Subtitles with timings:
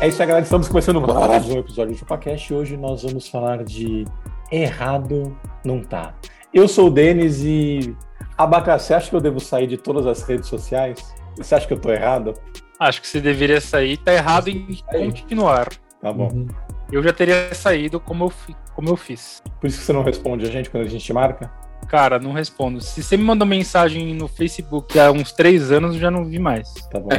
[0.00, 0.42] É isso aí, galera.
[0.42, 4.06] Estamos começando mais um episódio do ChupaCast e hoje nós vamos falar de
[4.50, 6.14] errado não tá.
[6.54, 7.94] Eu sou o Denis e
[8.38, 11.14] Abaca, você acha que eu devo sair de todas as redes sociais?
[11.36, 12.32] Você acha que eu tô errado?
[12.78, 13.98] Acho que você deveria sair.
[13.98, 15.68] Tá errado em continuar.
[16.00, 16.30] Tá bom.
[16.32, 16.46] Uhum.
[16.90, 18.32] Eu já teria saído como eu,
[18.74, 19.42] como eu fiz.
[19.60, 21.52] Por isso que você não responde a gente quando a gente marca?
[21.88, 22.80] Cara, não respondo.
[22.80, 26.38] Se você me mandou mensagem no Facebook há uns três anos, eu já não vi
[26.38, 26.72] mais.
[26.90, 27.10] Tá bom.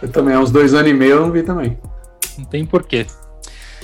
[0.00, 1.78] Eu também, há uns dois anos e meio eu não vi também.
[2.38, 3.06] Não tem porquê.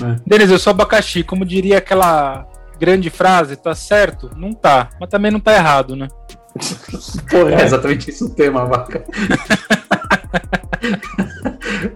[0.00, 0.16] É.
[0.26, 1.22] Denis, eu sou abacaxi.
[1.22, 2.46] Como diria aquela
[2.78, 4.30] grande frase, tá certo?
[4.36, 4.90] Não tá.
[5.00, 6.08] Mas também não tá errado, né?
[7.30, 9.04] Porra, É exatamente isso o tema, Abaca.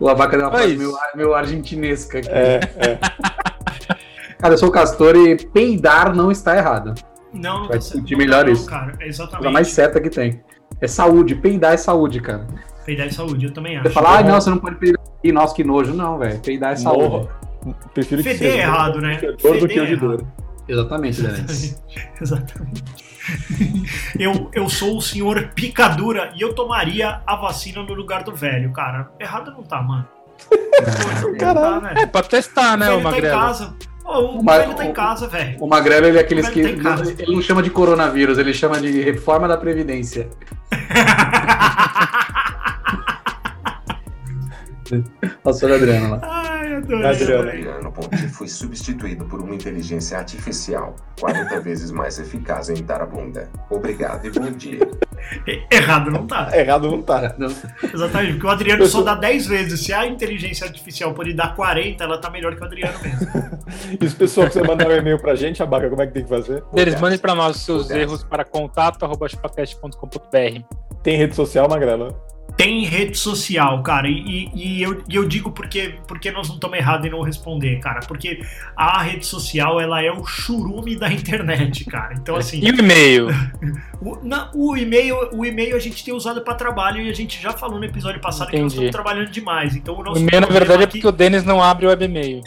[0.01, 2.29] o Abaca deu uma É frase meio, meio argentinesca aqui.
[2.31, 2.99] É, é.
[4.39, 6.95] Cara, eu sou o Castor e peidar não está errado.
[7.33, 8.67] Não, não Vai tá sentir melhor não, isso.
[8.67, 8.93] cara.
[9.01, 9.37] É A exatamente.
[9.39, 10.43] coisa mais certa que tem.
[10.81, 12.47] É saúde, peidar é saúde, cara.
[12.85, 13.95] Peidar de saúde, eu também Você acho.
[13.95, 15.01] fala, ah, não, você não pode peidar.
[15.25, 15.93] Ih, nossa, que nojo.
[15.95, 16.39] Não, velho.
[16.41, 17.09] Peidar é saúde.
[17.09, 17.29] Morra.
[17.95, 19.19] Prefiro que seja é errado, né?
[19.19, 20.25] fedor do que o é de dor.
[20.69, 21.83] Exatamente, Denis.
[22.21, 22.85] Exatamente.
[24.19, 28.73] Eu, eu sou o senhor picadura e eu tomaria a vacina no lugar do velho,
[28.73, 29.11] cara.
[29.21, 30.07] Errado não tá, mano.
[31.23, 32.09] Não tá, É, velho.
[32.09, 33.39] pra testar, O né, velho o tá em Magrelo?
[33.41, 33.75] casa.
[34.05, 35.57] O velho tá em casa, velho.
[35.63, 36.73] O Magrelo, ele é aqueles que.
[36.79, 37.15] casa.
[37.17, 40.29] Ele não chama de coronavírus, ele chama de reforma da Previdência.
[45.45, 46.21] Nossa, olha a Adriana lá.
[46.23, 47.07] Ai, adorei.
[47.07, 47.49] Adriano.
[47.49, 53.07] Adriano Ponte foi substituído por uma inteligência artificial 40 vezes mais eficaz em dar a
[53.07, 53.49] bunda.
[53.71, 54.81] Obrigado e bom dia.
[55.47, 56.51] E- Errado não tá.
[56.57, 57.35] Errado não tá.
[57.39, 57.49] Não,
[57.83, 59.85] Exatamente, porque o Adriano só dá 10 vezes.
[59.85, 63.27] Se a inteligência artificial pode dar 40, ela tá melhor que o Adriano mesmo.
[64.01, 66.29] E se pessoal quiser mandar um e-mail pra gente, Abaca, como é que tem que
[66.29, 66.63] fazer?
[66.75, 70.63] Denis, mande pra nós os seus erros para contato.chupacast.com.br.
[71.03, 72.15] Tem rede social, Magrela?
[72.55, 76.57] Tem rede social, cara, e, e- e eu, e eu digo porque, porque nós não
[76.57, 78.01] estamos errados em não responder, cara.
[78.07, 78.43] Porque
[78.77, 82.13] a rede social, ela é o churume da internet, cara.
[82.15, 83.29] Então, assim, E o e-mail?
[84.03, 87.41] o, na- o e-mail o e-mail a gente tem usado para trabalho e a gente
[87.41, 88.87] já falou no episódio passado que nós Entendi.
[88.89, 89.75] estamos trabalhando demais.
[89.75, 91.89] Então, o O nosso e-mail, na verdade, é aqui- porque o Denis não abre o
[91.89, 92.43] web e-mail.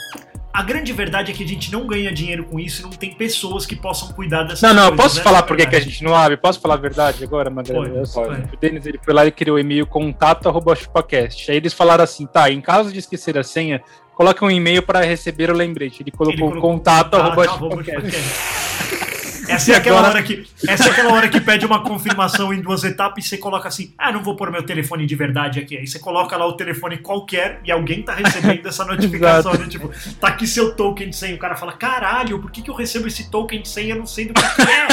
[0.55, 3.13] A grande verdade é que a gente não ganha dinheiro com isso e não tem
[3.13, 4.97] pessoas que possam cuidar dessas Não, não, coisas.
[5.03, 6.37] posso essa falar por que a gente não abre?
[6.37, 7.89] Posso falar a verdade agora, pode.
[8.53, 11.51] O Denis ele foi lá e criou o e-mail contato.chupacast.
[11.51, 13.83] Aí eles falaram assim, tá, em caso de esquecer a senha,
[14.15, 16.01] coloque um e-mail para receber o lembrete.
[16.01, 18.11] Ele colocou, Ele colocou contato, arroba arroba chupacast.
[18.11, 19.34] chupacast.
[19.47, 22.61] Essa é, aquela agora- hora que, essa é aquela hora que pede uma confirmação em
[22.61, 25.77] duas etapas e você coloca assim: ah, não vou pôr meu telefone de verdade aqui.
[25.77, 29.53] Aí você coloca lá o telefone qualquer e alguém tá recebendo essa notificação.
[29.53, 29.67] né?
[29.67, 31.35] Tipo, tá aqui seu token de senha.
[31.35, 33.93] O cara fala: caralho, por que, que eu recebo esse token de senha?
[33.95, 34.87] Eu não sei do que, que é.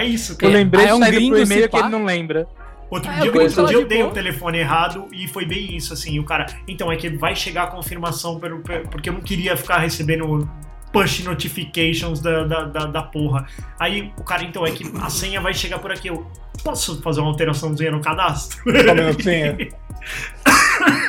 [0.00, 0.52] É isso, cara.
[0.52, 2.46] lembrete Ah, é um gringo, pro e-mail que ele não lembra.
[2.90, 4.14] Outro Ah, dia, eu outro dia eu dei o boa.
[4.14, 6.18] telefone errado e foi bem isso, assim.
[6.18, 9.56] O cara, então é que vai chegar a confirmação, pelo- pelo- porque eu não queria
[9.56, 10.46] ficar recebendo
[10.92, 13.46] push notifications da, da, da, da porra.
[13.78, 16.08] Aí o cara, então, é que a senha vai chegar por aqui.
[16.08, 16.26] Eu
[16.62, 18.62] posso fazer uma alteraçãozinha no cadastro?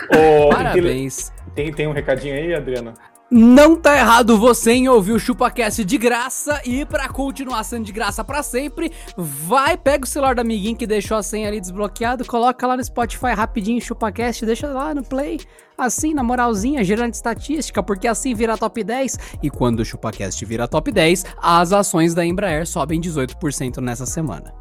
[0.09, 1.31] Ô, Parabéns.
[1.55, 2.93] Tem, tem um recadinho aí, Adriana?
[3.35, 7.91] Não tá errado você em ouvir o ChupaCast de graça e pra continuar sendo de
[7.91, 12.23] graça pra sempre, vai, pega o celular do amiguinho que deixou a senha ali desbloqueado,
[12.25, 15.39] coloca lá no Spotify rapidinho ChupaCast, deixa lá no Play,
[15.75, 19.17] assim, na moralzinha, gerando estatística, porque assim vira top 10.
[19.41, 24.53] E quando o ChupaCast vira top 10, as ações da Embraer sobem 18% nessa semana.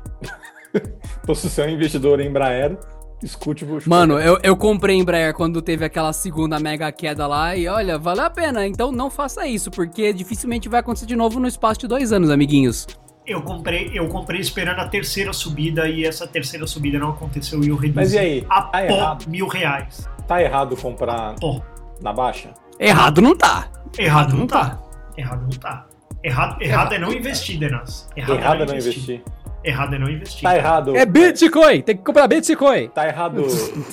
[1.23, 2.79] Então, se é um investidor em Embraer,
[3.23, 7.69] escute o Mano, eu, eu comprei Embraer quando teve aquela segunda mega queda lá e
[7.69, 8.67] olha, valeu a pena.
[8.67, 12.31] Então não faça isso, porque dificilmente vai acontecer de novo no espaço de dois anos,
[12.31, 12.87] amiguinhos.
[13.27, 17.69] Eu comprei, eu comprei esperando a terceira subida e essa terceira subida não aconteceu e
[17.69, 18.47] eu reduzi Mas e aí?
[18.51, 19.27] a Tá pó errado.
[19.29, 20.09] mil reais.
[20.27, 21.63] Tá errado comprar Pó.
[22.03, 22.53] na baixa?
[22.81, 23.69] Errado não tá.
[23.97, 24.79] Errado não tá.
[25.17, 25.87] Errado não tá.
[26.25, 28.09] Errado, errado é não investir, Denas.
[28.17, 29.23] Errado é não investir.
[29.65, 30.43] Errado é não investir.
[30.43, 30.97] Tá errado.
[30.97, 32.89] É Bitcoin, tem que comprar Bitcoin.
[32.89, 33.45] Tá errado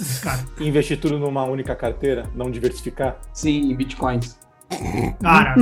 [0.59, 3.17] investir tudo numa única carteira, não diversificar?
[3.33, 4.37] Sim, em bitcoins.
[5.21, 5.55] cara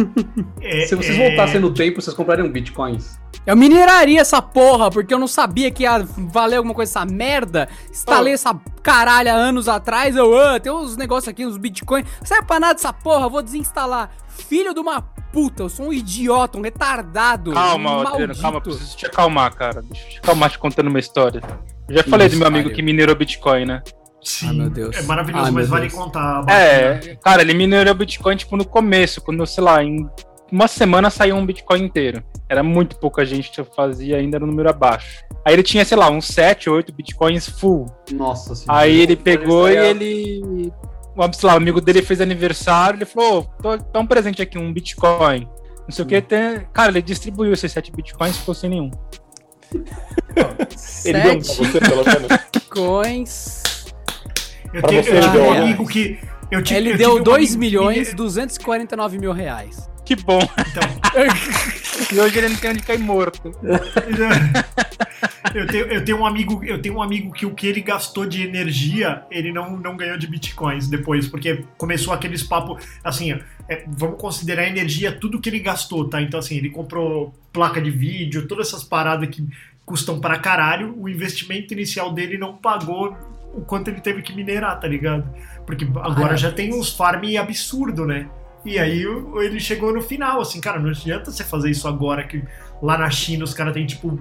[0.62, 3.20] é- Se vocês é- voltassem no tempo, vocês comprariam bitcoins.
[3.48, 7.70] Eu mineraria essa porra, porque eu não sabia que ia valer alguma coisa essa merda.
[7.90, 8.54] Instalei essa
[8.84, 10.18] caralha anos atrás.
[10.18, 12.06] Eu, ah, tem uns negócios aqui, uns bitcoins.
[12.20, 14.10] Não serve pra nada essa porra, vou desinstalar.
[14.28, 17.54] Filho de uma puta, eu sou um idiota, um retardado.
[17.54, 19.82] Calma, um Adriano, calma, preciso te acalmar, cara.
[19.82, 21.42] Deixa eu te acalmar te contando uma história.
[21.88, 22.76] Eu já falei do meu amigo Caralho.
[22.76, 23.82] que minerou Bitcoin, né?
[24.22, 24.94] Sim, Ah, meu Deus.
[24.98, 25.94] é maravilhoso, Ah, mas vale Deus.
[25.94, 26.44] contar.
[26.50, 30.06] É, cara, ele minerou Bitcoin, tipo, no começo, quando, sei lá, em
[30.52, 32.22] uma semana saiu um Bitcoin inteiro.
[32.50, 35.24] Era muito pouca gente que fazia, ainda era um número abaixo.
[35.44, 37.86] Aí ele tinha, sei lá, uns 7, 8 Bitcoins full.
[38.14, 38.82] Nossa senhora.
[38.82, 40.42] Aí ele pegou e Foi ele.
[41.18, 44.42] o- Sei lá, o amigo dele fez aniversário, ele falou: "Ô, tô, tá um presente
[44.42, 45.48] aqui, um Bitcoin.
[45.82, 46.22] Não sei o que.
[46.22, 46.62] Tem...
[46.74, 48.92] Cara, ele distribuiu esses 7 Bitcoins ficou sem nenhum.
[51.06, 52.28] Ele deu um pra Sete você, pelo menos.
[52.70, 53.64] coins.
[54.74, 56.20] Eu, Pra tenho, você, eu um amigo que.
[56.52, 59.90] Eu tive, Ele eu deu tive um 2 amigo que milhões mine- 249 mil reais.
[60.08, 60.40] Que bom.
[60.40, 60.84] Então,
[62.14, 63.52] E hoje ele não tem onde cair morto.
[65.54, 68.26] eu, tenho, eu tenho um amigo, eu tenho um amigo que o que ele gastou
[68.26, 73.38] de energia, ele não, não ganhou de bitcoins depois, porque começou aqueles papos assim,
[73.68, 76.22] é, vamos considerar a energia tudo que ele gastou, tá?
[76.22, 79.46] Então assim, ele comprou placa de vídeo, todas essas paradas que
[79.86, 83.18] custam pra caralho, o investimento inicial dele não pagou
[83.54, 85.28] o quanto ele teve que minerar, tá ligado?
[85.66, 88.30] Porque agora já tem uns farm absurdo, né?
[88.68, 89.04] E aí
[89.42, 92.44] ele chegou no final, assim, cara, não adianta você fazer isso agora que
[92.82, 94.20] lá na China os caras têm tipo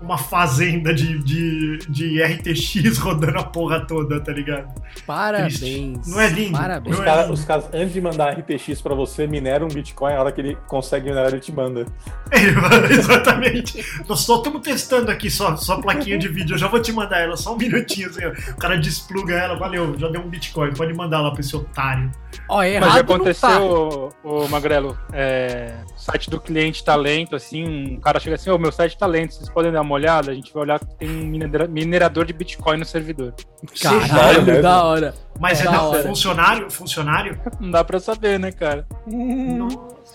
[0.00, 4.68] uma fazenda de, de, de RTX rodando a porra toda, tá ligado?
[5.06, 6.06] Parabéns.
[6.06, 6.52] Não é lindo?
[6.52, 6.94] Parabéns.
[6.94, 7.34] Os Não é caras, lindo.
[7.34, 10.58] os caras, antes de mandar RTX pra você, minera um Bitcoin, a hora que ele
[10.66, 11.86] consegue minerar, ele te manda.
[12.90, 13.82] Exatamente.
[14.06, 16.54] Nós só estamos testando aqui só, só plaquinha de vídeo.
[16.54, 18.32] Eu já vou te mandar ela, só um minutinho assim, ó.
[18.52, 20.74] O cara despluga ela, valeu, já deu um Bitcoin.
[20.74, 22.10] Pode mandar lá pra esse otário.
[22.48, 24.28] Ó, Mas errado não aconteceu, tá.
[24.28, 28.58] o, Magrelo, é, o site do cliente tá lento, assim, um cara chega assim, ô,
[28.58, 30.30] meu site tá lento, vocês podem dar uma olhada?
[30.30, 33.34] A gente vai olhar que tem um minera- minerador de Bitcoin no servidor.
[33.82, 34.62] Caralho, Sério?
[34.62, 35.14] da hora.
[35.40, 36.02] Mas é, Da não, hora.
[36.02, 37.40] funcionário, funcionário.
[37.60, 38.86] Não dá pra saber, né, cara?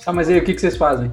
[0.05, 1.09] Ah, mas aí o que, que vocês fazem?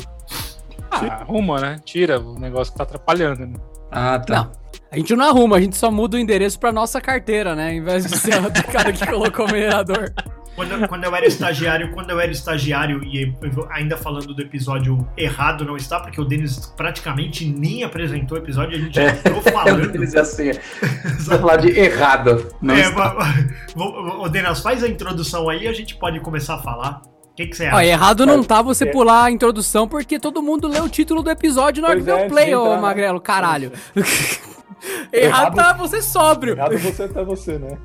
[0.91, 1.81] Ah, arruma, né?
[1.85, 3.55] Tira o negócio que tá atrapalhando, né?
[3.91, 4.35] Ah, tá.
[4.45, 4.53] Não.
[4.91, 7.75] A gente não arruma, a gente só muda o endereço pra nossa carteira, né?
[7.75, 10.13] Em vez de ser a do cara que colocou o minerador.
[10.59, 15.09] Quando, quando eu era estagiário, quando eu era estagiário, e vou- ainda falando do episódio
[15.17, 19.37] errado não está, porque o Denis praticamente nem apresentou o episódio, a gente já entrou
[19.47, 19.85] Eu falando.
[19.85, 20.51] utilizei assim.
[21.17, 22.49] Você vai falar de errado.
[22.61, 23.15] Não É, está.
[23.77, 27.03] vou- Ô, Denis, faz a introdução aí e a gente pode começar a falar.
[27.31, 27.85] O que, que você Ó, acha?
[27.85, 28.91] errado não tá você É.
[28.91, 32.07] pular a introdução, porque todo mundo lê o título do episódio na hora que é,
[32.07, 32.81] deu antes play, ô né?
[32.81, 33.71] Magrelo, caralho.
[35.13, 36.55] errado Errado- tá você sóbrio.
[36.55, 37.79] Errado você tá você, né?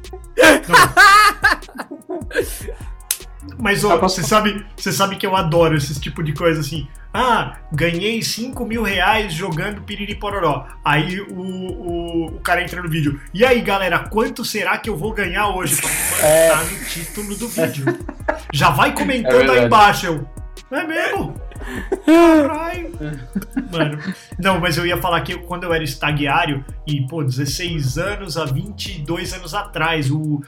[3.60, 6.88] Mas ô, você sabe, você sabe que eu adoro esse tipo de coisa assim.
[7.14, 10.66] Ah, ganhei 5 mil reais jogando piriri pororó.
[10.84, 13.20] Aí o, o, o cara entra no vídeo.
[13.34, 15.80] E aí, galera, quanto será que eu vou ganhar hoje?
[16.24, 16.50] É.
[16.52, 18.00] Tá no título do vídeo.
[18.54, 19.60] Já vai É comentando verdade.
[19.60, 20.06] aí embaixo.
[20.06, 20.28] Eu,
[20.72, 21.36] é mesmo?
[22.06, 22.92] Caralho.
[23.72, 24.00] Mano,
[24.40, 28.46] não, mas eu ia falar que quando eu era estagiário, e pô, 16 anos a
[28.46, 30.42] 22 anos atrás, o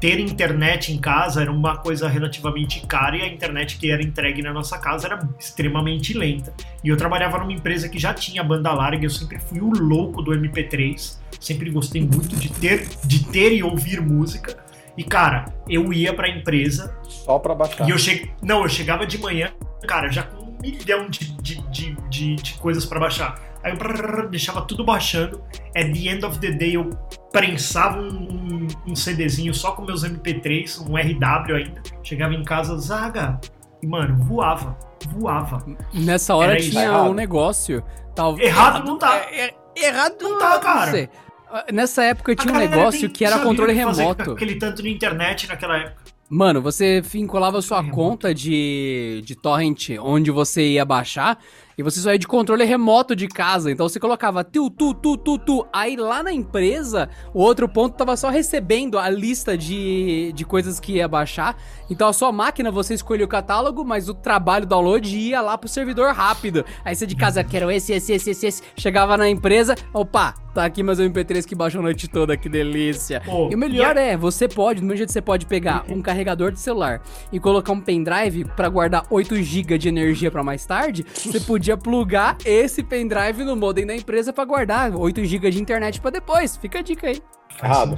[0.00, 4.42] ter internet em casa era uma coisa relativamente cara e a internet que era entregue
[4.42, 6.52] na nossa casa era extremamente lenta.
[6.82, 10.22] E eu trabalhava numa empresa que já tinha banda larga, eu sempre fui o louco
[10.22, 14.56] do MP3, sempre gostei muito de ter, de ter e ouvir música.
[14.96, 17.88] E cara, eu ia pra empresa Só pra baixar.
[17.88, 18.30] e eu cheguei.
[18.42, 19.52] Não, eu chegava de manhã,
[19.86, 23.40] cara, já com um milhão de, de, de, de, de coisas pra baixar.
[23.62, 25.42] Aí eu brrr, deixava tudo baixando.
[25.76, 26.90] At the end of the day, eu
[27.32, 31.82] prensava um, um, um CDzinho só com meus MP3, um RW ainda.
[32.02, 33.40] Chegava em casa, zaga.
[33.82, 34.76] E, mano, voava.
[35.12, 35.64] Voava.
[35.94, 37.10] Nessa hora Era tinha errado.
[37.10, 37.82] um negócio.
[38.14, 38.38] Tal...
[38.38, 39.16] Errado não tá.
[39.16, 41.10] É, é- errado Não tá, cara.
[41.50, 44.32] Ah, Nessa época tinha um negócio tem- que era controle que remoto.
[44.32, 46.02] Aquele tanto de internet naquela época.
[46.28, 51.38] Mano, você vinculava sua conta de, de torrent onde você ia baixar
[51.78, 53.70] e você só ia de controle remoto de casa.
[53.70, 55.66] Então você colocava tu, tu, tu, tu, tu.
[55.72, 60.80] Aí lá na empresa, o outro ponto tava só recebendo a lista de, de coisas
[60.80, 61.56] que ia baixar.
[61.88, 65.68] Então a sua máquina, você escolhia o catálogo, mas o trabalho download ia lá pro
[65.68, 66.64] servidor rápido.
[66.84, 68.62] Aí você de casa, quero esse, esse, esse, esse, esse.
[68.76, 73.20] Chegava na empresa, opa, tá aqui meus MP3 que baixou a noite toda, que delícia.
[73.24, 75.84] Pô, E o melhor e é, você pode, do mesmo jeito que você pode pegar
[75.88, 77.00] um carregador de celular
[77.32, 81.76] e colocar um pendrive pra guardar 8 GB de energia pra mais tarde, você podia
[81.76, 86.56] plugar esse pendrive no modem da empresa pra guardar 8 GB de internet pra depois.
[86.56, 87.22] Fica a dica aí.
[87.56, 87.96] Faz Errado.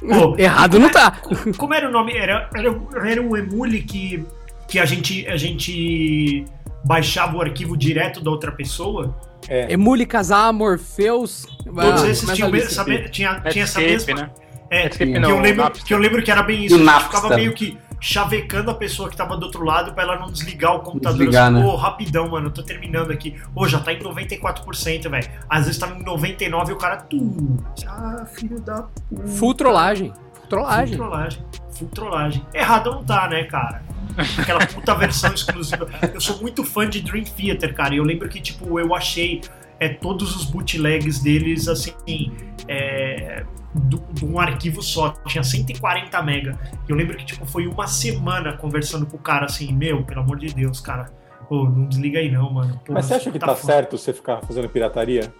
[0.00, 1.20] Pô, Errado não tá.
[1.56, 2.16] Como era o nome?
[2.16, 4.24] Era, era, era um emule que,
[4.68, 6.44] que a, gente, a gente
[6.84, 9.16] baixava o arquivo direto da outra pessoa.
[9.48, 9.72] É.
[9.72, 11.46] Emule casar, Morpheus.
[11.64, 14.14] Todos ah, esses tinham, sabe- tinha, tinha essa mesma.
[14.14, 14.30] né?
[14.70, 15.86] É, Netscape que, não, eu lembro, Napster.
[15.86, 16.76] que eu lembro que era bem isso.
[16.76, 20.02] O A gente ficava meio que chavecando a pessoa que tava do outro lado pra
[20.02, 21.18] ela não desligar o computador.
[21.18, 21.62] Desligar, assim, né?
[21.62, 23.36] Pô, rapidão, mano, eu tô terminando aqui.
[23.54, 25.30] Ô, já tá em 94%, velho.
[25.48, 26.96] Às vezes tá em 99% e o cara.
[26.96, 27.58] Tu.
[27.86, 28.82] Ah, filho da.
[29.08, 29.28] puta.
[29.28, 30.08] Full trollagem.
[30.08, 30.96] Full Full trollagem.
[30.96, 31.42] trollagem.
[31.70, 32.46] Full trollagem.
[32.54, 33.82] Errado não tá, né, cara?
[34.38, 35.88] Aquela puta versão exclusiva.
[36.12, 37.94] Eu sou muito fã de Dream Theater, cara.
[37.94, 39.40] E eu lembro que, tipo, eu achei
[39.80, 42.30] é, todos os bootlegs deles, assim,
[42.68, 45.10] é, do- de um arquivo só.
[45.26, 46.58] Tinha 140 mega.
[46.88, 50.20] E eu lembro que, tipo, foi uma semana conversando com o cara, assim, meu, pelo
[50.20, 51.10] amor de Deus, cara.
[51.48, 52.80] Pô, não desliga aí não, mano.
[52.84, 53.72] Pô, Mas você acha que tá foda.
[53.72, 55.32] certo você ficar fazendo pirataria?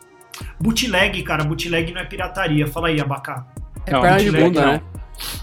[0.60, 2.66] Bootleg, cara, bootleg não é pirataria.
[2.66, 3.46] Fala aí, Abacá.
[3.86, 4.72] É Não, perna de bootleg bunda, não.
[4.72, 4.82] né?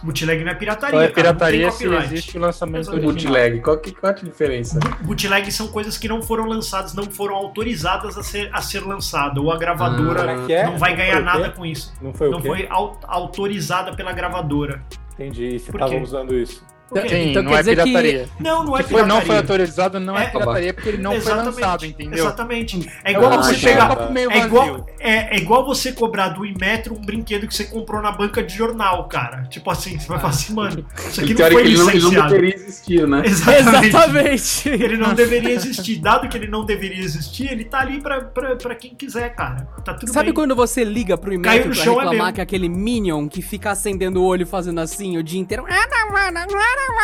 [0.03, 2.13] Bootleg não é pirataria, é pirataria não se tem copyright.
[2.13, 3.13] existe o lançamento original.
[3.13, 4.79] Bootleg, qual que, qual a diferença?
[5.01, 9.41] Bootleg são coisas que não foram lançadas, não foram autorizadas a ser, a ser lançada.
[9.41, 10.65] Ou a gravadora Como é é?
[10.65, 11.93] não vai Não ganhar nada com isso.
[12.01, 12.48] Não foi o não quê?
[12.48, 14.83] foi au- autorizada pela gravadora.
[15.13, 15.55] Entendi.
[15.57, 16.01] E tava quê?
[16.01, 16.63] usando isso.
[17.08, 18.29] Sim, Então não quer é dizer que- pirataria.
[18.39, 19.41] Não, não é Se foi, não foi pirataria.
[19.41, 22.19] autorizado, não é, É- pirataria, porque ele não Exatamente, foi lançado, entendeu?
[22.25, 22.91] Exatamente.
[23.03, 23.65] É igual Ah, você entendi.
[23.65, 24.12] pegar.
[24.31, 28.12] É igual, é, é igual você cobrar do Inmetro um brinquedo que você comprou na
[28.12, 29.43] banca de jornal, cara.
[29.50, 32.00] Tipo assim, você vai falar assim, mano, isso aqui não foi Teoricamente, ele não, ele
[32.00, 32.29] não licenciado.
[32.34, 33.22] deveria existir, né?
[33.25, 33.88] Exatamente.
[33.88, 34.69] Exatamente.
[34.69, 36.00] Ele não deveria existir.
[36.00, 39.67] Dado que ele não deveria existir, ele tá ali pra, pra, pra quem quiser, cara.
[39.84, 40.34] Tá tudo Sabe bem.
[40.34, 42.34] quando você liga pro no pra é reclamar meu.
[42.34, 45.65] que é aquele Minion que fica acendendo o olho fazendo assim o dia inteiro?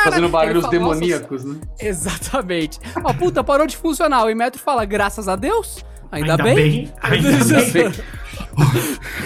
[0.04, 1.60] Fazendo barulhos demoníacos, né?
[1.80, 2.80] Exatamente.
[3.04, 4.24] Ó, puta, parou de funcionar.
[4.26, 5.84] O Inmetro fala, graças a Deus.
[6.12, 6.92] Ainda, bem.
[7.02, 7.92] Ainda bem.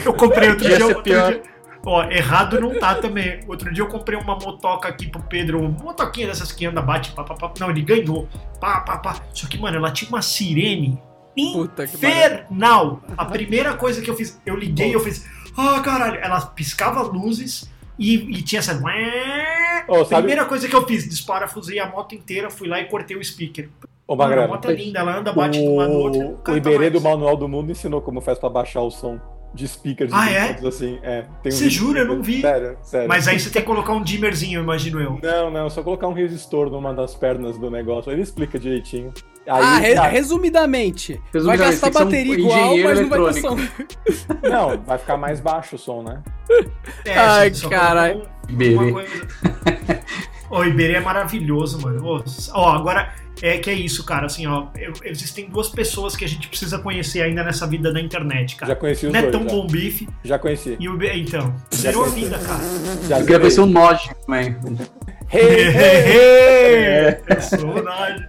[0.05, 0.86] Eu comprei outro dia.
[0.86, 1.31] Outro pior.
[1.31, 1.43] dia
[1.86, 3.39] ó, errado não tá também.
[3.48, 5.59] Outro dia eu comprei uma motoca aqui pro Pedro.
[5.59, 7.51] Uma motoquinha dessas que anda, bate, pá, pá, pá.
[7.59, 8.27] Não, ele ganhou.
[8.59, 9.15] Pá, pá, pá.
[9.33, 11.01] Só que, mano, ela tinha uma sirene
[11.53, 13.01] Puta que infernal.
[13.17, 15.25] A primeira coisa que eu fiz, eu liguei e eu fiz.
[15.57, 16.19] Ah, caralho.
[16.21, 17.69] Ela piscava luzes
[18.00, 18.74] e, e tinha essa.
[19.88, 23.18] Ô, sabe- Primeira coisa que eu fiz, desparafusei a moto inteira, fui lá e cortei
[23.18, 23.70] o speaker.
[24.08, 26.39] Ô, a moto é linda, ela anda, bate de um lado do outro.
[26.48, 27.00] o, o Iberê do.
[27.00, 29.20] Manual do Mundo ensinou como faz pra baixar o som
[29.53, 30.12] de speakers.
[30.13, 30.68] Ah, e é?
[30.68, 31.00] assim.
[31.03, 32.00] É, tem um Você jura?
[32.00, 32.41] Eu não vi.
[32.41, 33.08] Sério, sério.
[33.08, 35.20] Mas aí você tem que colocar um dimmerzinho, imagino eu.
[35.22, 38.12] Não, não, só colocar um resistor numa das pernas do negócio.
[38.12, 39.13] Ele explica direitinho.
[39.50, 41.13] Aí, Ah, re- cara, resumidamente.
[41.13, 43.58] Vai Resumidamente, gastar ser um bateria igual, mas não vai ter som.
[44.50, 46.22] Não, vai ficar mais baixo o som, né?
[47.06, 48.20] É, Ai, caralho.
[48.20, 48.91] um- Iberê.
[48.91, 49.10] coisa-
[50.50, 52.03] Ô, Iberê é maravilhoso, mano.
[52.06, 54.25] Ô, Ó, agora é que é isso, cara.
[54.25, 58.00] Assim, ó, eu- existem duas pessoas que a gente precisa conhecer ainda nessa vida da
[58.01, 58.72] internet, cara.
[58.74, 59.51] Já conheci os Netão dois.
[59.51, 60.75] Já, Bom Bife já conheci.
[60.79, 61.20] e o Iberê.
[61.20, 62.60] Então, zerou a vida, cara.
[63.08, 64.56] Já Eu queria ver um Noj também.
[65.31, 67.17] Hey, hey!
[67.27, 68.21] Eu sou nós.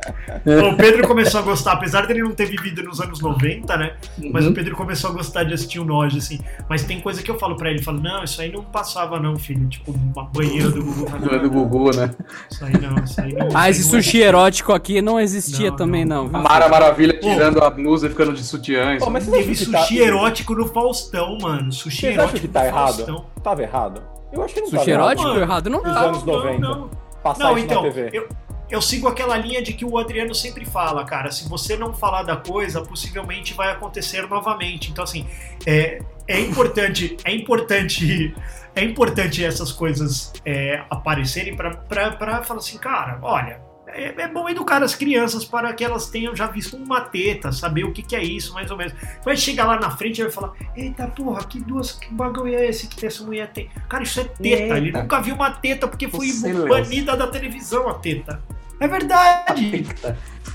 [0.71, 3.95] O Pedro começou a gostar, apesar dele não ter vivido nos anos 90, né?
[4.31, 4.51] Mas Uhum.
[4.51, 6.39] o Pedro começou a gostar de assistir o Nojo, assim.
[6.69, 9.37] Mas tem coisa que eu falo pra ele, falo, não, isso aí não passava não,
[9.37, 9.67] filho.
[9.69, 11.09] Tipo, uma banheira do Google.
[11.21, 12.11] Não é do Gugu, né?
[12.51, 13.49] Isso aí não, isso aí não.
[13.55, 16.29] Ah, esse não sushi erótico aqui não existia Não, também, não.
[16.29, 16.43] não.
[16.43, 18.99] Mara Maravilha tirando a blusa e ficando de sutiã.
[18.99, 21.73] Pô, mas Teve tá- sushi erótico no Faustão, mano.
[21.73, 22.95] Sushi Vocês acham erótico que tá no errado?
[22.97, 23.25] Faustão.
[23.43, 24.03] Tava errado?
[24.33, 25.41] Eu acho que não Sushi erótico errado.
[25.41, 26.01] errado não tá.
[26.01, 26.59] anos 90.
[26.59, 26.91] Não, não.
[27.23, 28.11] Passar Não, então, na TV.
[28.13, 28.29] eu,
[28.71, 31.31] eu sigo aquela linha de que o Adriano sempre fala, cara.
[31.31, 34.91] Se você não falar da coisa, possivelmente vai acontecer novamente.
[34.91, 35.27] Então, assim,
[35.67, 38.35] é, é importante, é importante,
[38.75, 43.70] é importante essas coisas é, aparecerem pra falar assim, cara, olha.
[43.95, 47.85] É, é bom educar as crianças para que elas tenham já visto uma teta, saber
[47.85, 48.93] o que, que é isso, mais ou menos.
[49.25, 52.67] Vai chegar lá na frente e vai falar: Eita porra, que duas, que bagulho é
[52.69, 53.69] esse que essa mulher tem?
[53.89, 54.77] Cara, isso é teta.
[54.77, 55.03] Ele Eita.
[55.03, 56.29] nunca viu uma teta porque foi
[56.69, 58.43] banida da televisão a teta.
[58.81, 59.87] É verdade.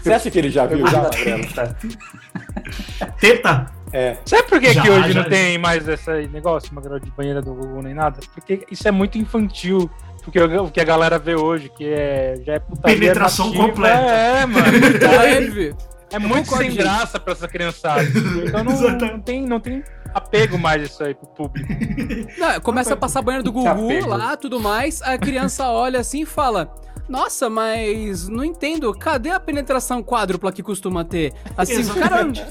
[0.02, 1.44] Você acha que ele já viu já, Magrelo?
[3.22, 3.68] Teta?
[3.94, 4.18] É.
[4.26, 5.22] Sabe por que, Já, que hoje já.
[5.22, 8.20] não tem mais esse negócio, uma de banheira do Google nem nada?
[8.34, 9.90] Porque isso é muito infantil.
[10.26, 13.98] Porque o que a galera vê hoje, que é, já é putaria Penetração nativa, completa.
[13.98, 14.66] É, mano.
[15.00, 15.76] Deve.
[16.12, 18.04] É muito concordo, sem graça pra essa criançada.
[18.04, 19.12] Então não, Exatamente.
[19.12, 21.68] não, tem, não tem apego mais isso aí pro público.
[22.40, 25.02] Não, começa a passar banheiro do Gugu lá, tudo mais.
[25.02, 26.74] A criança olha assim e fala:
[27.10, 28.94] Nossa, mas não entendo.
[28.94, 31.34] Cadê a penetração quádrupla que costuma ter?
[31.58, 32.22] Assim, o cara.
[32.22, 32.46] Exatamente.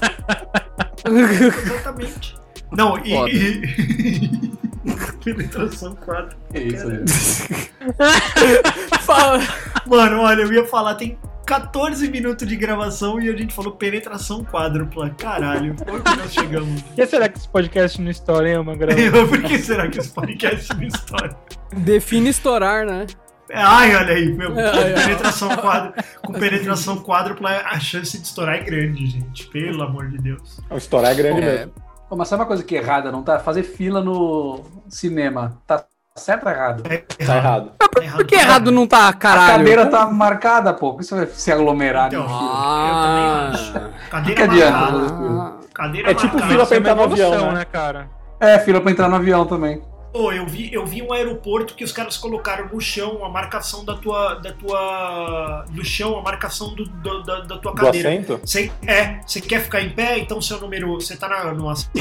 [1.65, 2.35] Exatamente.
[2.71, 3.13] Não, e.
[3.33, 4.64] E...
[5.23, 6.37] Penetração 4.
[6.53, 7.03] É isso aí.
[9.01, 9.39] Fala.
[9.87, 14.43] Mano, olha, eu ia falar, tem 14 minutos de gravação e a gente falou penetração
[14.43, 15.09] quádrupla.
[15.11, 16.81] Caralho, onde nós chegamos?
[16.81, 18.95] Por que será que esse podcast não estoura, hein, Magrão?
[19.27, 21.37] Por que será que esse podcast não estoura?
[21.77, 23.05] Define estourar, né?
[23.53, 25.03] Ai, olha aí, meu, com Ai, ai.
[25.05, 29.47] penetração quádrupla, com penetração quádrupla, a chance de estourar é grande, gente.
[29.49, 30.59] Pelo amor de Deus.
[30.67, 31.73] O estourar é grande É, mesmo.
[32.09, 33.39] Pô, mas sabe uma coisa que é errada, não tá?
[33.39, 35.57] Fazer fila no cinema.
[35.65, 35.83] Tá
[36.15, 36.83] certo ou errado?
[36.89, 37.71] É Tá errado.
[38.15, 39.57] Por que errado não tá, A caralho?
[39.57, 40.91] cadeira tá marcada, pô.
[40.91, 42.39] Por que você vai se aglomerar Então, fila?
[42.39, 42.87] Ah.
[42.89, 43.89] Eu também acho.
[43.95, 44.99] Que Cadeira adianta marcada.
[44.99, 45.59] fazer fila?
[45.73, 46.51] Cadeira É tipo marcada.
[46.51, 47.65] fila pra Isso é entrar no uma avião, evolução, né?
[47.65, 48.09] cara?
[48.39, 49.81] É, fila pra entrar no avião também.
[50.15, 53.83] Pô, eu vi, eu vi um aeroporto que os caras colocaram no chão a marcação
[53.83, 54.35] da tua.
[54.35, 55.65] da tua.
[55.69, 58.07] do chão, a marcação do, do- da, da tua Do cadeira.
[58.07, 58.39] assento?
[58.41, 60.93] Você, é, você quer ficar em pé, então seu número.
[60.95, 61.91] Você tá na, no assento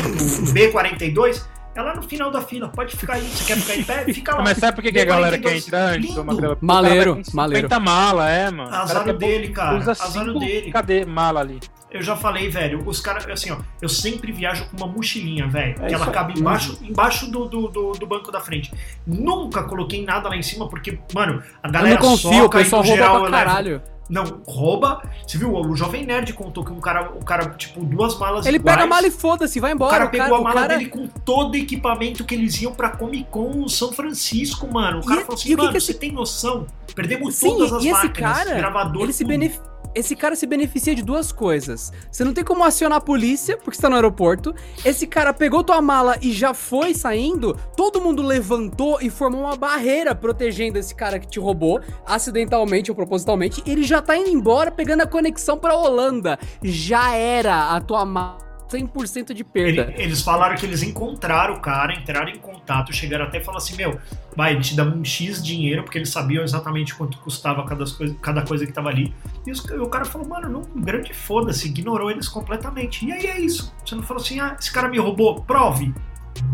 [0.55, 1.43] B42,
[1.75, 2.69] é lá no final da fila.
[2.69, 3.23] Pode ficar aí.
[3.23, 4.05] Você quer ficar em pé?
[4.15, 4.43] Fica lá.
[4.43, 5.67] Mas sabe por que, que a galera quer B42.
[5.67, 6.15] entrar antes?
[6.15, 7.81] Porque Maleiro, o cara vai com 50 maleiro.
[7.81, 8.75] mala, é, mano.
[8.75, 9.79] Azar cara dele, cara.
[9.79, 10.71] Usa Azar cinco dele.
[10.71, 11.61] Cadê mala ali?
[11.91, 15.77] Eu já falei, velho, os caras, assim, ó, eu sempre viajo com uma mochilinha, velho,
[15.81, 18.73] É que ela cabe embaixo, embaixo do, do, do, do banco da frente.
[19.07, 22.59] Nunca coloquei nada lá em cima, porque, mano, a Eu galera não confio, o soca
[22.59, 23.83] pessoal rouba geral pra eu levo- caralho.
[24.09, 25.03] Não, rouba.
[25.27, 25.55] Você viu?
[25.55, 28.85] O Jovem Nerd contou que um cara, o cara tipo, duas malas Ele iguais, pega
[28.85, 29.91] a mala e foda-se, vai O embora.
[29.91, 32.91] cara pegou a mala o cara- dele com todo o equipamento que eles iam pra
[32.91, 35.01] Comic Con São Francisco, mano.
[35.01, 36.67] O cara E- falou assim, o que mano, que esse- você tem noção?
[36.95, 39.59] Perdemos Sim, todas as e esse máquinas, cara, gravador, ele se benef...
[39.95, 41.93] Esse cara se beneficia de duas coisas.
[42.11, 44.55] Você não tem como acionar a polícia, porque você tá no aeroporto.
[44.85, 47.57] Esse cara pegou tua mala e já foi saindo.
[47.77, 52.97] Todo mundo levantou e formou uma barreira protegendo esse cara que te roubou, acidentalmente ou
[52.97, 53.63] propositalmente.
[53.67, 56.39] Ele já tá indo embora, pegando a conexão pra Holanda.
[56.63, 59.83] Já era a tua mala 100% de perda.
[59.93, 63.63] Ele- eles falaram que eles encontraram o cara, entraram em contato, chegaram até e falaram
[63.63, 63.99] assim: Meu,
[64.37, 68.43] vai, te dá um X dinheiro, porque eles sabiam exatamente quanto custava cada coisa, cada
[68.43, 69.15] coisa que tava ali.
[69.47, 73.05] E, os- o cara falou: Mano, não, um grande foda-se, ignorou eles completamente.
[73.07, 73.73] E aí é isso.
[73.85, 75.95] Você não falou assim: Ah, esse cara me roubou, prove.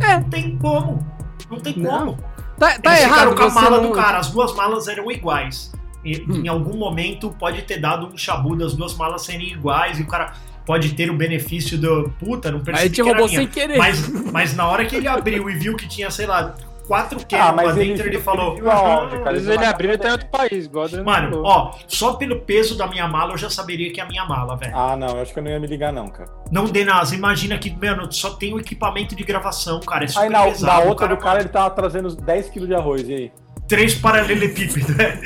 [0.01, 0.15] É.
[0.19, 1.07] Não tem como.
[1.51, 1.91] Não tem Não.
[1.99, 2.19] como.
[2.59, 5.73] Tá, tá eles errado, com a mala não- do cara, as duas malas eram iguais.
[6.05, 6.43] E, Hum.
[6.45, 10.07] Em algum momento pode ter dado um chabu das duas malas serem iguais e o
[10.07, 10.33] cara
[10.71, 13.77] pode ter o benefício do puta, não percebi Aí te que era roubou sem querer.
[13.77, 16.55] Mas, mas na hora que ele abriu e viu que tinha, sei lá,
[16.87, 18.57] quatro Ah, lá ele dentro, ele, viu- falou.
[18.57, 19.31] ele "Ah, cara?
[19.31, 23.09] Às vezes ele abriu até outro país, igual Mano, ó, só pelo peso da minha
[23.09, 24.71] mala eu já saberia que é a minha mala, velho.
[24.77, 26.31] Ah, não, eu acho que eu não ia me ligar, não, cara.
[26.53, 30.05] Não dê nasa, imagina que, mano, só tem o equipamento de gravação, cara.
[30.05, 30.73] É super Aí na, pesado.
[30.73, 33.33] na o outra do cara ele tava trazendo uns 10 quilos de arroz, e aí?
[33.71, 35.19] Três paralelepípedos, né?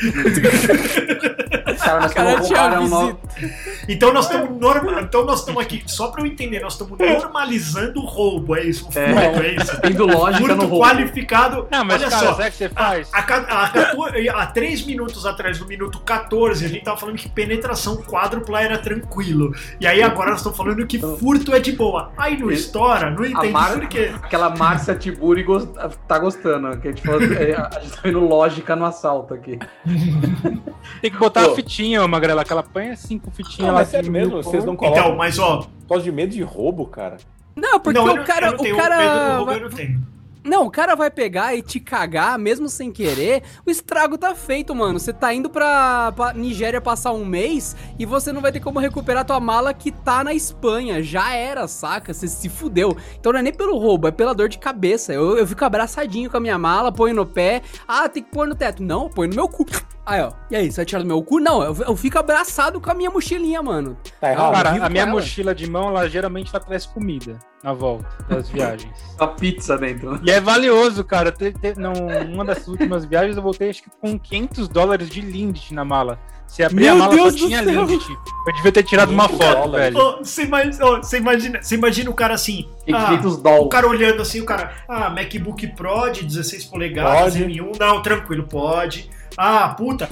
[1.78, 3.64] Cara, nós Cara, estamos tinha comparando no- visita.
[3.88, 5.00] Então nós estamos norma...
[5.02, 8.86] então nós estamos aqui, só pra eu entender, nós estamos normalizando o roubo, é isso?
[8.88, 8.98] O furto,
[9.42, 9.80] é, isso?
[9.80, 10.84] Tendo lógica no roubo.
[10.84, 11.66] qualificado.
[11.70, 13.08] Não, mas Olha cara, só, o que você faz?
[13.12, 17.16] A, ca- a, 14 há três minutos atrás, no minuto 14, a gente tava falando
[17.16, 19.54] que penetração quádrupla era tranquilo.
[19.80, 22.12] E aí agora nós estamos falando que furto é de boa.
[22.16, 23.72] Aí não estoura, não A entendi Mar...
[23.72, 24.12] por quê.
[24.22, 25.68] Aquela Márcia Tiburi gost...
[26.08, 26.76] tá gostando.
[26.78, 29.58] Que a gente falou, é, a gente tá vendo lógica no assalto aqui.
[31.00, 31.52] Tem que botar Pô.
[31.52, 33.80] a fitinha, ô Magrela, que ela põe cinco fitinhas Não, lá.
[33.80, 35.58] mas sério de mesmo, vocês não colocam Então, mas ó.
[35.58, 37.16] por causa de medo de roubo, cara.
[37.56, 38.48] Não, porque não, o cara.
[38.48, 40.13] eu não o cara medo do roubo, eu não tenho.
[40.44, 43.42] Não, o cara vai pegar e te cagar, mesmo sem querer.
[43.64, 45.00] O estrago tá feito, mano.
[45.00, 48.78] Você tá indo pra, pra Nigéria passar um mês e você não vai ter como
[48.78, 51.02] recuperar tua mala que tá na Espanha.
[51.02, 52.12] Já era, saca?
[52.12, 52.94] Você se fudeu.
[53.18, 55.14] Então não é nem pelo roubo, é pela dor de cabeça.
[55.14, 57.62] Eu, eu fico abraçadinho com a minha mala, ponho no pé.
[57.88, 58.82] Ah, tem que pôr no teto.
[58.82, 59.64] Não, põe no meu cu.
[60.06, 60.32] Aí, ó.
[60.50, 61.40] E aí, você vai tirar do meu cu?
[61.40, 63.96] Não, eu, eu fico abraçado com a minha mochilinha, mano.
[64.20, 64.52] Tá errado?
[64.52, 65.12] Cara, a minha ela.
[65.12, 68.92] mochila de mão, ela geralmente ela traz comida na volta das viagens.
[69.18, 70.12] A pizza dentro.
[70.12, 70.20] né?
[70.22, 71.32] E é valioso, cara.
[71.32, 71.92] Te, te, não,
[72.30, 76.18] uma das últimas viagens eu voltei acho que com 500 dólares de Lindt na mala.
[76.46, 77.84] Se abrir Meu a mala Deus só tinha céu.
[77.86, 78.06] Lindt.
[78.46, 79.94] Eu devia ter tirado uma 500 foto, dólares.
[79.94, 79.98] velho.
[80.06, 82.68] Ô, Você imagina, ó, você imagina, você imagina o cara assim.
[82.92, 87.44] Ah, 500 o cara olhando assim, o cara, ah, MacBook Pro de 16 polegadas, Pode.
[87.44, 89.10] M1, não, tranquilo, pode.
[89.36, 90.08] Ah, puta,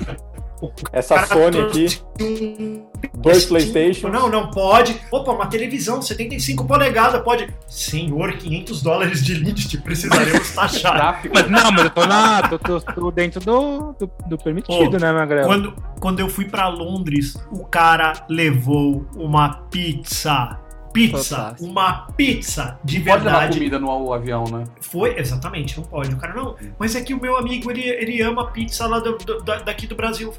[0.93, 3.49] Essa cara Sony aqui, um dois PS5.
[3.49, 4.09] Playstation.
[4.09, 5.01] Não, não pode.
[5.11, 7.49] Opa, uma televisão, 75 polegadas, pode.
[7.67, 11.21] Senhor, 500 dólares de Lindt, precisaremos taxar.
[11.35, 15.13] Mas não, mas eu tô, na, tô, tô- tô dentro do, do, do permitido, né,
[15.13, 15.47] Magrela?
[15.47, 20.59] Quando, quando eu fui pra Londres, o cara levou uma pizza.
[20.93, 21.65] Pizza, Fantástico.
[21.71, 23.59] uma pizza de Pode levar verdade.
[23.59, 24.65] comida no avião, né?
[24.81, 26.15] Foi, exatamente, não pode.
[26.15, 29.17] O cara, não, mas é que o meu amigo, ele, ele ama pizza lá do-
[29.19, 30.33] do- da- daqui do Brasil.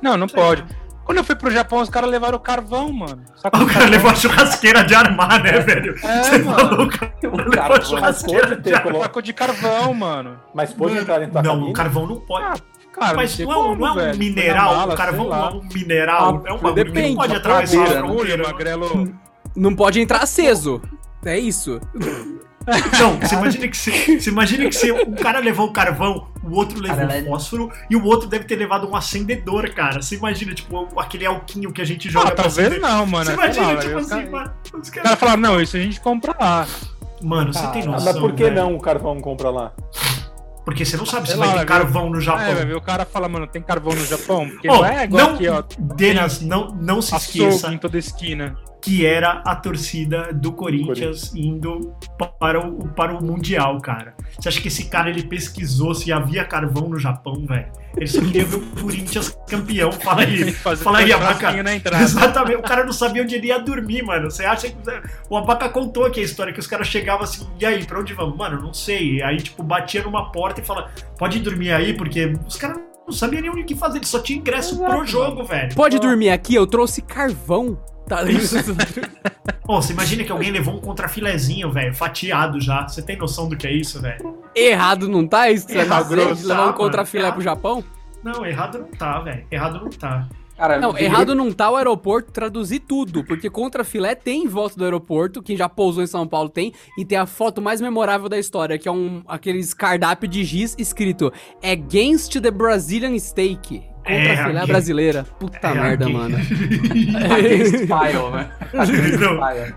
[0.00, 0.64] Não, não pode.
[1.04, 3.22] Quando eu fui pro Japão, os caras levaram carvão, mano.
[3.36, 5.94] Saca O cara levou a churrasqueira de armar, né, velho?
[6.04, 6.58] É, Você mano.
[6.58, 9.02] falou, o cara O levou a churrasqueira de ter armar.
[9.02, 10.36] Saco de carvão, mano.
[10.52, 11.70] Mas pode entrar dentro da Não, cabine?
[11.70, 12.44] o carvão não pode.
[12.44, 12.54] Ah,
[12.92, 14.18] Cara, mas sei não é, um, como, não é um velho.
[14.18, 17.08] Mineral, mala, o carvão sei não é um mineral, Ah, é um bagulho que depende,
[17.10, 18.42] não pode atravessar a fronteira.
[18.42, 19.14] Magrelo.
[19.56, 20.80] Não pode entrar aceso.
[21.24, 21.80] É isso.
[22.98, 26.52] Não, você imagina que você, você imagina que você, um cara levou o carvão, o
[26.56, 30.02] outro levou Cara, o é- fósforo e o outro deve ter levado um acendedor, cara.
[30.02, 32.80] Você imagina, tipo, aquele alquinho que a gente joga Ah, talvez acender.
[32.80, 33.24] não, mano.
[33.24, 34.52] Você Sei imagina, lá, tipo assim, cara- mano.
[34.82, 35.02] Os caras.
[35.04, 36.66] caras falaram, não, isso a gente compra lá.
[37.22, 38.12] Mano, você tem Ah, noção.
[38.12, 38.56] mas por que velho?
[38.56, 39.72] não o carvão compra lá?
[40.64, 42.42] Porque você não sabe se vai ter vai ver- carvão no Japão.
[42.42, 44.48] É, vai ver o cara fala, mano, tem carvão no Japão?
[44.48, 45.62] Porque Oh, não é igual não- aqui, ó.
[45.78, 48.56] Denas, não, não se Açougue esqueça em toda esquina.
[48.86, 51.92] Que era a torcida do Corinthians indo
[52.38, 54.14] para o, para o Mundial, cara.
[54.38, 57.66] Você acha que esse cara ele pesquisou se havia carvão no Japão, velho?
[57.96, 59.90] Ele só queria ver o Corinthians campeão.
[60.00, 60.52] Fala aí.
[60.52, 61.34] Fala aí, Abaca.
[61.34, 62.04] churrasquinho na entrada.
[62.04, 62.58] Exatamente.
[62.58, 64.30] O cara não sabia onde ele ia dormir, mano.
[64.30, 64.76] Você acha que.
[65.28, 68.14] O Abaca contou aqui a história que os caras chegavam assim, e aí, pra onde
[68.14, 68.36] vamos?
[68.36, 69.20] Mano, não sei.
[69.20, 73.42] Aí, tipo, batia numa porta e fala, pode dormir aí, porque os caras não sabiam
[73.42, 75.74] nem o que fazer, eles só tinham ingresso pro jogo, velho.
[75.74, 77.76] Pode dormir aqui, eu trouxe carvão.
[78.08, 78.20] Tá
[79.64, 82.86] Pô, você imagina que alguém levou um contrafilezinho, velho, fatiado já.
[82.86, 84.38] Você tem noção do que é isso, velho?
[84.54, 85.66] Errado não tá isso?
[85.66, 87.84] Você Errado tá não de tá, levar um contrafilé pro Japão?
[88.22, 89.44] Não, errado não tá, velho.
[89.50, 90.28] Errado não tá.
[90.56, 94.74] Cara, Não, eu- errado não tá o aeroporto traduzir tudo, porque contrafilé tem em volta
[94.76, 98.26] do aeroporto, quem já pousou em São Paulo tem, e tem a foto mais memorável
[98.26, 101.30] da história, que é um aqueles cardápio de giz escrito
[101.62, 103.82] Against the Brazilian Steak.
[104.06, 105.24] Contrafilé against- brasileira.
[105.38, 106.36] Puta É, merda, against- mano.
[107.34, 108.48] Against File, né?
[108.72, 109.38] Against Não.
[109.40, 109.74] File.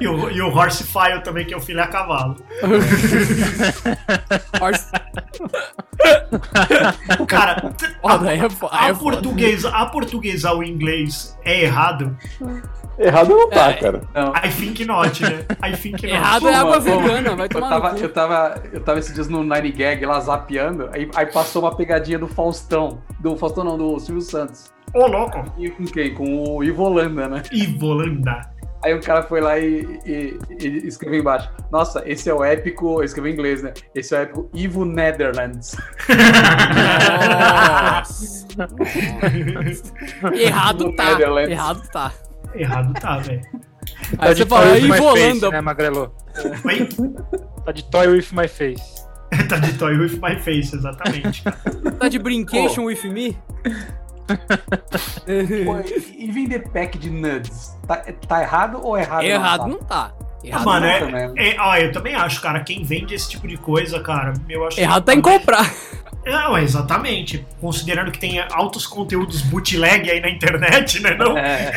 [0.00, 2.36] E o, e o, e o horse file também, que é o filé a cavalo.
[7.28, 7.72] Cara,
[8.02, 8.94] Ó, daí é a, é foda.
[8.94, 12.16] portuguesa, a portuguesar o inglês é errado?
[12.98, 13.74] Errado não tá, É.
[13.74, 14.00] cara.
[14.14, 14.32] Não.
[14.36, 15.44] I think not, né?
[15.66, 16.06] I think not.
[16.14, 18.04] Errado é água Pô, pô, vegana, vai Eu tomar tava, no cu.
[18.04, 21.74] eu, tava, eu tava esses dias no Nine Gag lá zapeando, aí, aí passou uma
[21.74, 23.00] pegadinha do Faustão.
[23.20, 24.70] Do Faustão não, do Silvio Santos.
[24.94, 25.42] Ô, louco.
[25.58, 26.14] E com quem?
[26.14, 27.42] Com o Ivo Holanda, né?
[27.50, 28.50] Ivolanda.
[28.84, 31.48] Aí o cara foi lá e, e- e escreveu embaixo.
[31.70, 32.98] Nossa, esse é o épico.
[33.00, 33.72] Eu escrevi em inglês, né?
[33.94, 35.76] Esse é o épico Ivo Netherlands.
[37.28, 38.46] Nossa.
[40.34, 41.04] Errado tá.
[41.10, 41.50] Netherlands.
[41.50, 42.00] Errado tá.
[42.00, 42.12] Errado tá,
[42.52, 43.42] velho.
[44.16, 45.50] Tá Aí de você fala, toy aí with my face, Volanda.
[45.50, 46.14] né, Magrelo?
[46.64, 46.88] Oi?
[47.64, 49.02] Tá de toy with my face.
[49.48, 51.42] tá de toy with my face, exatamente.
[51.42, 51.56] cara.
[51.98, 53.36] Tá de brincation with me?
[55.64, 55.78] Pô,
[56.16, 57.76] e, vender pack de nudes?
[57.86, 59.24] Tá, tá errado ou errado?
[59.24, 60.12] Errado não não tá.
[60.44, 63.56] Errado, Mano, não é, é, ó, eu também acho, cara, quem vende esse tipo de
[63.56, 65.72] coisa, cara, eu acho Errado que tá em comprar.
[66.24, 67.44] Não, exatamente.
[67.60, 71.14] Considerando que tem altos conteúdos bootleg aí na internet, né?
[71.16, 71.36] Não?
[71.36, 71.72] É,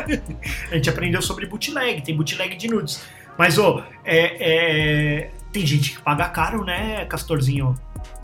[0.70, 3.02] A gente aprendeu sobre bootleg, tem bootleg de nudes.
[3.36, 4.36] Mas, ô, é,
[5.24, 7.74] é, tem gente que paga caro, né, Castorzinho?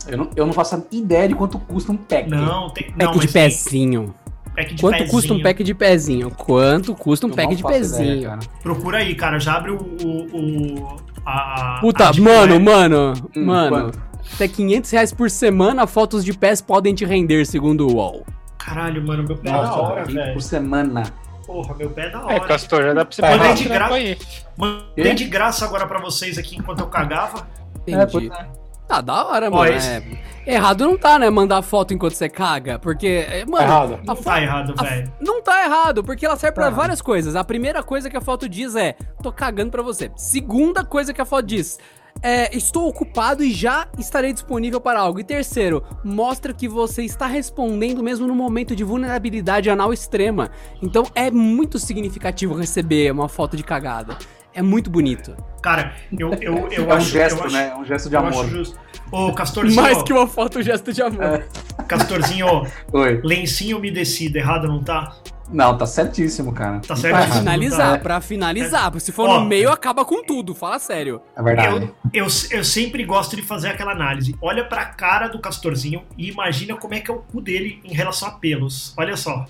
[0.07, 2.29] eu, não, eu não faço ideia de quanto custa um pack.
[2.29, 2.85] Não, tem.
[2.91, 4.15] Pack não, de mas tem pezinho.
[4.55, 5.11] Pack de Quanto pezinho.
[5.11, 6.31] custa um pack de pezinho?
[6.31, 8.15] Quanto custa um Eu pack de pezinho?
[8.15, 8.39] ideia.
[8.61, 9.39] Procura aí, cara.
[9.39, 9.77] Já abre o.
[9.77, 12.65] o, o- a, Puta, a mano, Web.
[12.65, 13.69] mano, Hum, mano.
[13.91, 14.01] quanto?
[14.35, 18.25] Até 500 reais por semana, fotos de pés podem te render, segundo o UOL.
[18.57, 20.41] Caralho, mano, meu pé é Nossa, da hora, por velho.
[20.41, 21.03] semana.
[21.45, 22.39] Porra, meu pé é da É, hora.
[22.41, 24.17] Castor, já dá pra você esse trampo aí.
[24.57, 27.47] Mandei de graça agora pra vocês aqui enquanto eu cagava.
[27.87, 28.29] É, Entendi.
[28.29, 28.49] puta.
[28.91, 29.71] Tá da hora, Ó, mano.
[29.71, 30.03] esse- é.
[30.45, 31.29] Errado não tá, né?
[31.29, 32.77] Mandar foto enquanto você caga.
[32.79, 33.93] Porque, é, mano, Errado.
[34.01, 35.13] a Não tá errado, a- velho.
[35.21, 36.71] Não tá errado, porque ela serve pra Tá.
[36.71, 37.35] várias coisas.
[37.35, 40.11] A primeira coisa que a foto diz é: tô cagando pra você.
[40.15, 41.79] Segunda coisa que a foto diz.
[42.21, 45.19] É, estou ocupado e já estarei disponível para algo.
[45.19, 50.49] E terceiro, mostra que você está respondendo mesmo no momento de vulnerabilidade anal extrema.
[50.81, 54.17] Então é muito significativo receber uma foto de cagada.
[54.53, 55.35] É muito bonito.
[55.61, 57.09] Cara, eu, eu, eu é um acho.
[57.09, 57.69] gesto, eu acho, né?
[57.69, 58.31] É um gesto de eu amor.
[58.45, 58.79] acho justo.
[59.11, 61.23] Ô, Castorzinho, Mais que uma foto, um gesto de amor.
[61.23, 61.45] É.
[61.87, 63.21] Castorzinho, ó, Oi.
[63.23, 65.15] lencinho umedecido, errado não tá?
[65.51, 66.79] Não, tá certíssimo, cara.
[66.79, 67.13] Tá certo.
[67.13, 67.39] Pra errado.
[67.39, 67.97] finalizar, É.
[67.97, 68.99] pra finalizar.
[68.99, 69.39] Se for Ó.
[69.39, 70.55] no meio, acaba com tudo.
[70.55, 71.21] Fala sério.
[71.35, 71.91] É verdade.
[72.13, 74.35] Eu, eu, eu sempre gosto de fazer aquela análise.
[74.41, 77.93] Olha pra cara do Castorzinho e imagina como é que é o cu dele em
[77.93, 78.93] relação a pelos.
[78.97, 79.45] Olha só.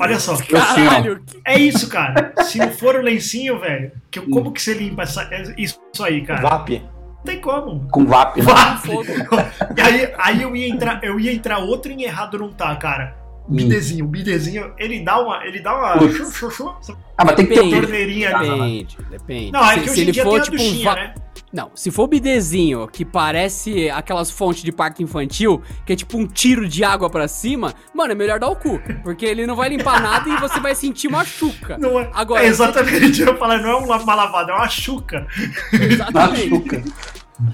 [0.00, 0.36] Olha só.
[0.36, 2.32] Caralho, É isso, cara.
[2.44, 6.40] Se não for o lencinho, velho, que, como que você limpa essa, isso aí, cara?
[6.42, 6.82] VAP.
[7.18, 7.86] Não tem como.
[7.90, 8.44] Com VAP, né?
[8.84, 9.04] Fogo.
[9.76, 13.16] E aí, aí eu ia entrar, eu ia entrar outro em errado não tá, cara.
[13.50, 13.56] Hum.
[13.56, 16.74] Bidezinho, o bidezinho, ele dá uma, ele dá uma chu, chu,
[17.16, 17.80] Ah, mas tem que ter Depende.
[17.80, 18.48] torneirinha ali.
[18.50, 19.52] Depende, depende.
[19.52, 21.14] Não, é se, que hoje em ele dia for tem a tipo um va- né?
[21.50, 26.26] Não, se for bidezinho que parece aquelas fontes de parque infantil, que é tipo um
[26.26, 28.78] tiro de água pra cima, mano, é melhor dar o cu.
[29.02, 31.78] Porque ele não vai limpar nada e você vai sentir machuca.
[31.78, 35.26] Não é, Agora, é exatamente, eu ia falar, não é uma lavada, é uma chuca.
[35.72, 36.50] Exatamente.
[36.50, 36.82] Machuca.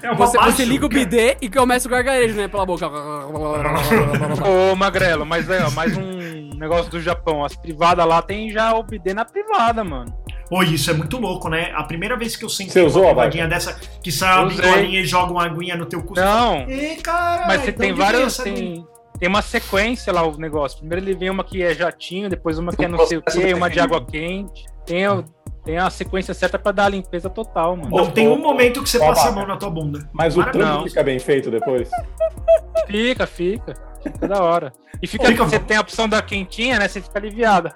[0.02, 2.48] É Você, você liga o bidê e começa o gargarejo, né?
[2.48, 2.88] Pela boca.
[4.72, 7.44] Ô, Magrelo, mas aí, ó, mais um negócio do Japão.
[7.44, 10.14] As privadas lá tem já o BD na privada, mano.
[10.50, 11.72] Oi, isso é muito louco, né?
[11.74, 12.48] A primeira vez que eu
[12.86, 14.60] usou, uma privadinha dessa, que sai uma Usei.
[14.60, 16.14] bigolinha e joga uma aguinha no teu cu.
[16.14, 18.40] Não, Ê, caralho, mas você tem várias.
[18.40, 18.86] aguinha?" Tem,
[19.18, 20.78] tem uma sequência lá o negócio.
[20.78, 23.52] Primeiro ele vem uma que é jatinho, depois uma que é não sei o que,
[23.54, 24.64] uma de água quente.
[24.86, 25.04] Tem,
[25.64, 27.90] tem a sequência certa pra dar a limpeza total, mano.
[27.90, 30.08] Não tem um momento que você ô, passa a mão na tua bunda.
[30.12, 31.88] Mas o trampo fica bem feito depois?
[32.86, 33.74] Fica, fica.
[34.02, 34.72] Fica da hora.
[35.02, 36.86] E fica, Fica você tem a opção da quentinha, né?
[36.86, 37.74] Você fica aliviada.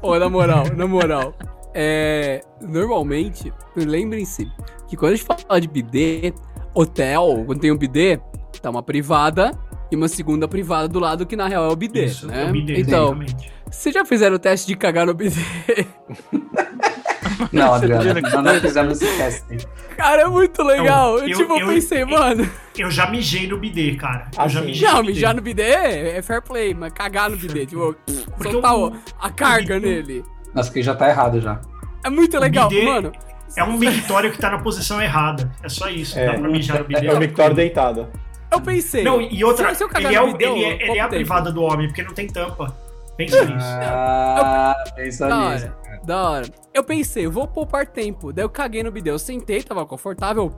[0.00, 1.34] Ô, na moral, na moral.
[1.74, 4.50] É, normalmente, lembrem-se
[4.88, 6.32] que quando a gente fala de bidê,
[6.74, 8.18] hotel, quando tem um bidê,
[8.60, 9.52] tá uma privada
[9.90, 12.44] e uma segunda privada do lado que na real é o bidê, Isso, né?
[12.44, 13.52] eu me dei, então, exatamente.
[13.70, 15.36] vocês já fizeram o teste de cagar no bidê?
[17.52, 19.66] Não, tira- nós não fizemos esse teste.
[19.96, 21.18] Cara, é muito legal.
[21.18, 22.48] Eu, eu- tipo, eu eu- pensei, eu- mano,
[22.78, 24.28] Eu já mijei no bidê, cara.
[24.36, 24.68] Eu já Assim.
[24.68, 25.12] mijei já no bidê.
[25.12, 27.94] mijar no bidê é fair play, mas cagar no bidê, tipo,
[28.36, 30.24] Porque soltar o- a carga nele.
[30.54, 31.60] Nossa, que já tá errado já.
[32.04, 33.12] É muito legal, mano.
[33.56, 35.50] É um mictório que tá na posição errada.
[35.62, 36.18] É só isso.
[36.18, 36.26] É.
[36.26, 37.06] Dá pra mijar no bidê.
[37.08, 38.08] É o Victor deitado.
[38.50, 39.04] Eu pensei.
[39.04, 41.62] Não, e outra, Se- se ele é, bidê, ele é, ele é a privada do
[41.62, 42.74] homem, porque não tem tampa.
[43.16, 43.66] Pensa nisso.
[43.68, 45.72] Ah, pensa nisso.
[46.00, 46.46] Hora, da hora.
[46.72, 48.32] Eu pensei, eu vou poupar tempo.
[48.32, 49.10] Daí eu caguei no bidê.
[49.10, 50.52] Eu sentei, tava confortável,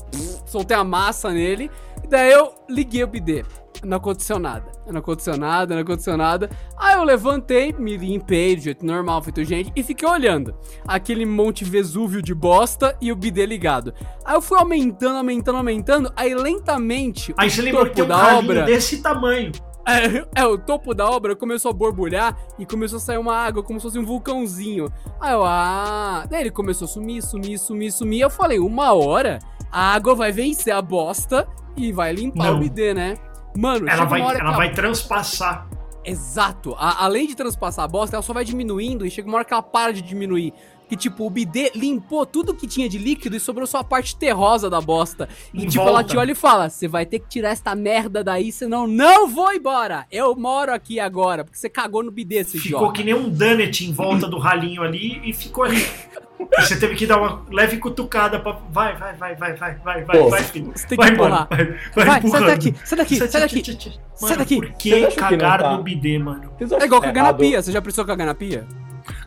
[0.46, 1.70] soltei a massa nele.
[2.08, 3.44] Daí eu liguei o bidê.
[3.84, 4.70] Não aconteceu nada.
[4.86, 6.50] Não aconteceu nada, não aconteceu nada.
[6.76, 10.54] Aí eu levantei, me limpei do jeito normal, feito gente, e fiquei olhando.
[10.86, 13.92] Aquele monte Vesúvio de bosta e o bidê ligado.
[14.24, 16.12] Aí eu fui aumentando, aumentando, aumentando.
[16.14, 17.34] Aí lentamente.
[17.36, 18.62] Aí você lembra que tem um da obra.
[18.64, 19.50] desse tamanho.
[19.86, 23.62] É, é, o topo da obra começou a borbulhar e começou a sair uma água
[23.62, 24.86] como se fosse um vulcãozinho.
[25.20, 26.24] Aí eu, ah.
[26.28, 28.20] Daí ele começou a sumir, sumir, sumir, sumir.
[28.20, 29.38] Eu falei, uma hora
[29.70, 32.56] a água vai vencer a bosta e vai limpar Não.
[32.56, 33.16] o bidê, né?
[33.56, 35.66] Mano, Ela vai, ela a- vai transpassar.
[36.04, 36.74] Exato.
[36.78, 39.52] A- além de transpassar a bosta, ela só vai diminuindo e chega uma hora que
[39.52, 40.52] ela para de diminuir.
[40.92, 44.14] Que tipo, o bidê limpou tudo que tinha de líquido e sobrou só a parte
[44.14, 45.26] terrosa da bosta.
[45.54, 46.08] E Em tipo, ela volta.
[46.10, 49.50] te olha e fala: Você vai ter que tirar essa merda daí, senão não vou
[49.54, 50.04] embora.
[50.12, 52.92] Eu moro aqui agora, porque você cagou no bidê, esse Ficou jogo.
[52.92, 55.82] que nem um donut em volta do ralinho ali e ficou ali.
[56.58, 58.52] Você teve que dar uma leve cutucada pra.
[58.70, 60.72] Vai, vai, vai, vai, vai, vai, vai, vai, filho.
[60.74, 61.46] Você tem que Vai empurrar.
[61.50, 61.78] embora.
[61.94, 63.62] Vai, vai, Vai, sai daqui, sai daqui, sai daqui.
[63.70, 64.56] Mano, Sai daqui.
[64.56, 65.76] Por que cagar tá?
[65.76, 66.52] no bidê, mano?
[66.60, 67.62] É igual cagar na pia.
[67.62, 68.66] Você já precisou cagar na pia?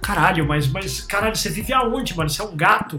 [0.02, 2.30] Caralho, mas, mas caralho, você vive aonde, mano?
[2.30, 2.98] Você é um gato?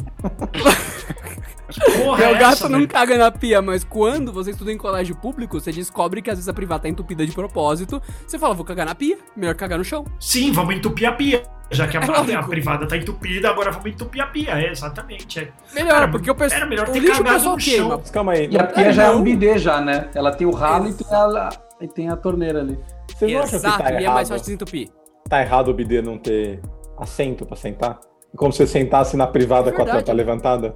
[1.71, 2.89] que porra É, é o gato essa, não velho?
[2.89, 6.49] caga na pia, mas quando você estuda em colégio público, você descobre que às vezes
[6.49, 8.01] a privada tá entupida de propósito.
[8.27, 10.05] Você fala, vou cagar na pia, melhor cagar no chão.
[10.21, 11.43] Sim, vamos entupir a pia.
[11.71, 12.39] Já que a, É lógico.
[12.39, 14.51] a privada tá entupida, agora vamos entupir a pia.
[14.53, 15.41] É, exatamente.
[15.41, 15.49] É.
[15.75, 16.61] Melhor, Cara, porque o pessoal.
[16.61, 17.89] era melhor o ter lixo cagado pessoal no queima.
[17.89, 18.03] chão.
[18.13, 18.49] Calma aí.
[18.51, 20.09] E a pia já é um bidê já, né?
[20.15, 21.49] Ela tem o ralo e tem a,
[21.81, 22.79] e tem a torneira ali.
[23.17, 24.89] Vocês não acham que Exato, tá e é mais fácil de entupir.
[25.29, 26.61] Tá errado o bidê não ter
[26.99, 27.99] assento pra sentar?
[28.37, 30.05] Como se você sentasse na privada É com a verdade.
[30.05, 30.75] tampa levantada?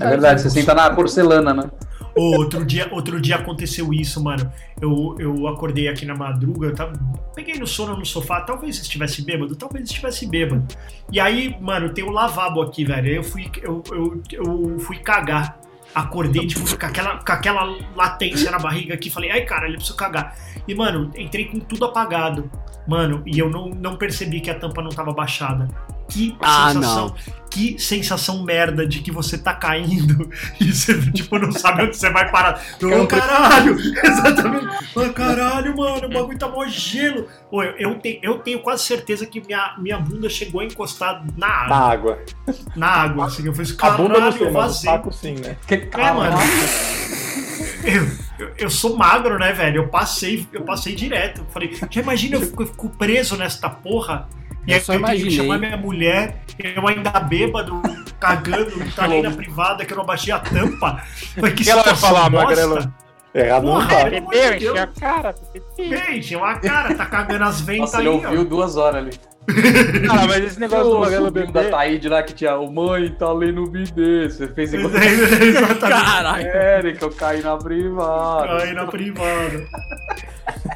[0.00, 1.70] É verdade, você senta na porcelana, né?
[2.14, 4.50] Ô, outro dia, outro dia aconteceu isso, mano.
[4.80, 6.92] Eu, eu acordei aqui na madruga, eu tava,
[7.34, 10.62] peguei no sono no sofá, talvez estivesse bêbado, talvez estivesse bêbado.
[11.10, 13.08] E aí, mano, tem o lavabo aqui, velho.
[13.08, 15.58] Aí eu fui, eu, eu, eu fui cagar.
[15.94, 19.10] Acordei, tipo, com aquela, com aquela latência na barriga aqui.
[19.10, 20.36] Falei, ai, cara, eu preciso cagar.
[20.66, 22.50] E, mano, entrei com tudo apagado.
[22.86, 25.68] Mano, e eu não, não percebi que a tampa não tava baixada.
[26.08, 27.14] Que Ah, sensação,
[27.52, 32.08] que sensação merda de que você tá caindo e você, tipo, não sabe onde você
[32.10, 32.62] vai parar.
[32.82, 33.76] Ô, caralho!
[34.02, 34.66] Exatamente.
[34.96, 37.28] Ô, caralho, mano, o bagulho tá mó gelo.
[37.50, 41.22] Ô, eu, eu, tenho, eu tenho quase certeza que minha, minha bunda chegou a encostar
[41.36, 41.92] na Na água.
[41.92, 42.18] água.
[42.74, 43.46] Na água, assim.
[43.46, 44.90] Eu falei, A bunda não caralho, sei, eu vazei.
[44.90, 45.56] saco sim, né?
[45.66, 46.36] Que É, mano.
[47.84, 48.08] Eu,
[48.46, 49.82] eu, eu sou magro, né, velho?
[49.82, 51.40] Eu passei, eu passei direto.
[51.42, 54.28] Eu falei, já imagina eu fico, eu fico preso nesta porra?
[54.66, 55.30] E Eu aí só eu imaginei.
[55.30, 57.80] chamar minha mulher, eu ainda bêbado,
[58.20, 61.02] cagando, tá ali na privada, que eu não baixei a tampa.
[61.34, 63.56] Falei, que que ela vai falar, não tá.
[63.56, 65.34] amor de Bebeu, encheu a cara.
[65.78, 68.44] Ei, tinha uma cara, tá cagando as ventas Nossa, aí, ele ouviu ó.
[68.44, 69.32] duas horas ali.
[70.06, 71.68] Cara, mas esse negócio do O sobrinho da.
[71.68, 74.30] Taíde lá que tinha o mãe tá ali no bidê.
[74.30, 75.80] Você fez igual Exatamente.
[75.80, 76.46] Caralho.
[76.46, 78.58] Eric, eu caí na privada.
[78.58, 79.68] Cai na privada.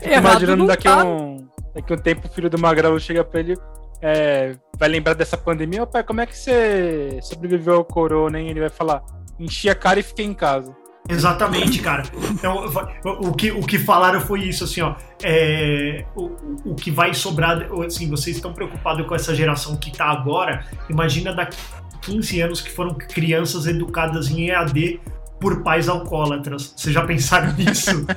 [0.03, 1.05] Errado Imaginando daqui tá.
[1.05, 3.55] um, daqui um tempo o filho do Magrelo chega pra ele,
[4.01, 5.83] é, vai lembrar dessa pandemia.
[5.83, 8.49] Ô pai, como é que você sobreviveu ao corona, hein?
[8.49, 9.03] Ele vai falar,
[9.39, 10.75] enchi a cara e fiquei em casa.
[11.09, 12.03] Exatamente, cara.
[12.33, 12.65] Então,
[13.05, 14.97] o que, o que falaram foi isso, assim, ó.
[15.23, 20.07] é, o, o que vai sobrar, assim, vocês estão preocupados com essa geração que tá
[20.07, 20.65] agora.
[20.91, 21.57] Imagina daqui
[22.01, 25.01] 15 anos que foram crianças educadas em EAD
[25.41, 26.73] por pais alcoólatras.
[26.77, 28.05] Vocês já pensaram nisso?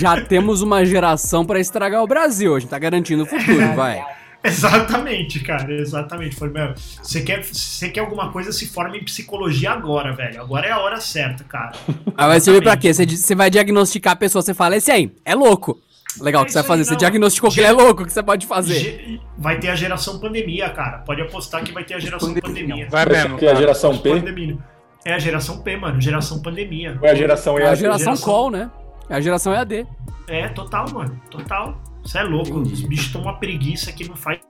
[0.00, 2.54] Já temos uma geração pra estragar o Brasil.
[2.54, 4.00] A gente tá garantindo o futuro, vai.
[4.44, 6.36] Exatamente, cara, exatamente.
[6.36, 10.40] Foi, meu, você quer, você quer alguma coisa, se forma em psicologia agora, velho.
[10.40, 11.72] Agora é a hora certa, cara.
[12.16, 12.92] Ah, vai servir pra quê?
[12.92, 15.80] Você, você vai diagnosticar a pessoa, você fala, esse aí, é louco.
[16.20, 16.82] Legal, o É que você vai fazer?
[16.82, 18.74] aí, Você diagnosticou que ele é louco, o que você pode fazer?
[18.74, 20.98] Ge- Vai ter a geração pandemia, cara.
[20.98, 22.86] Pode apostar que vai ter a geração Pandemia.
[22.86, 22.88] pandemia.
[22.90, 23.38] Vai mesmo.
[23.38, 24.10] Que é a geração P?
[24.10, 24.58] Pandemia.
[25.04, 26.00] É a geração P, mano.
[26.00, 26.98] Geração pandemia.
[27.02, 27.80] É a geração É a EAD?
[27.80, 28.70] geração geração- call, né?
[29.08, 29.86] É a geração EAD.
[30.28, 31.20] É, total, mano.
[31.30, 31.74] Total.
[32.04, 32.58] Você é louco.
[32.60, 34.40] Os bichos estão uma preguiça que não faz.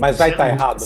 [0.00, 0.62] Mas vai Cê é estar louco.
[0.62, 0.84] errado.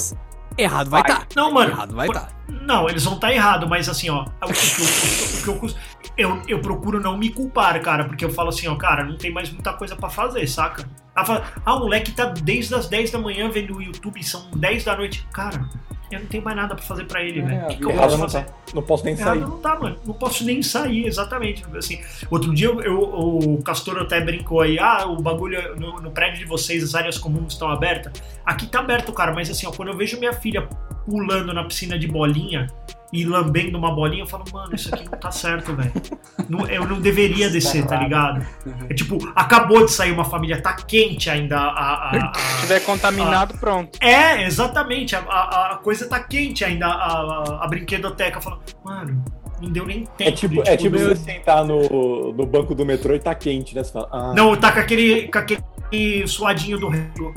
[0.56, 1.26] Errado vai estar.
[1.34, 1.70] Não, mano.
[1.70, 2.32] Errado vai por- estar.
[2.48, 6.42] Não, eles vão estar errado, mas assim, ó, o que, eu, o que eu, eu,
[6.46, 9.50] eu procuro não me culpar, cara, porque eu falo assim, ó, cara, não tem mais
[9.50, 10.84] muita coisa pra fazer, saca?
[11.24, 14.84] Fala, ah, o moleque tá desde as 10 da manhã vendo o YouTube, são 10
[14.84, 15.26] da noite.
[15.32, 15.68] Cara,
[16.10, 17.64] eu não tenho mais nada pra fazer pra ele, É, velho.
[17.64, 18.44] O que, que eu posso não fazer?
[18.44, 18.52] tá.
[18.74, 19.40] Não posso nem Errado sair.
[19.40, 19.96] não tá, mano.
[20.04, 21.64] Não posso nem sair, exatamente.
[21.76, 23.00] Assim, outro dia eu, eu-
[23.54, 27.18] o Castor até brincou aí, ah, o bagulho no, no prédio de vocês, as áreas
[27.18, 28.12] comuns estão abertas.
[28.44, 30.68] Aqui tá aberto, cara, mas assim, ó, quando eu vejo minha filha
[31.04, 32.66] pulando na piscina de bolinha
[33.14, 35.92] e lambendo uma bolinha, eu falo, mano, isso aqui não tá certo, velho.
[36.68, 38.44] Eu não deveria descer, tá ligado?
[38.90, 42.80] É tipo, acabou de sair uma família, tá quente ainda a- a- a- Se tiver
[42.80, 43.96] contaminado, pronto.
[44.02, 45.14] é, exatamente.
[45.14, 46.86] A, a- a coisa tá quente ainda.
[46.86, 49.24] A, a, a brinquedoteca fala, mano,
[49.62, 50.30] não deu nem tempo.
[50.30, 53.76] É tipo, de, é tipo você sentar no, no banco do metrô e tá quente,
[53.76, 53.84] né?
[53.84, 57.32] Você fala, ah, Não, tá com aquele, com aquele suadinho do rego.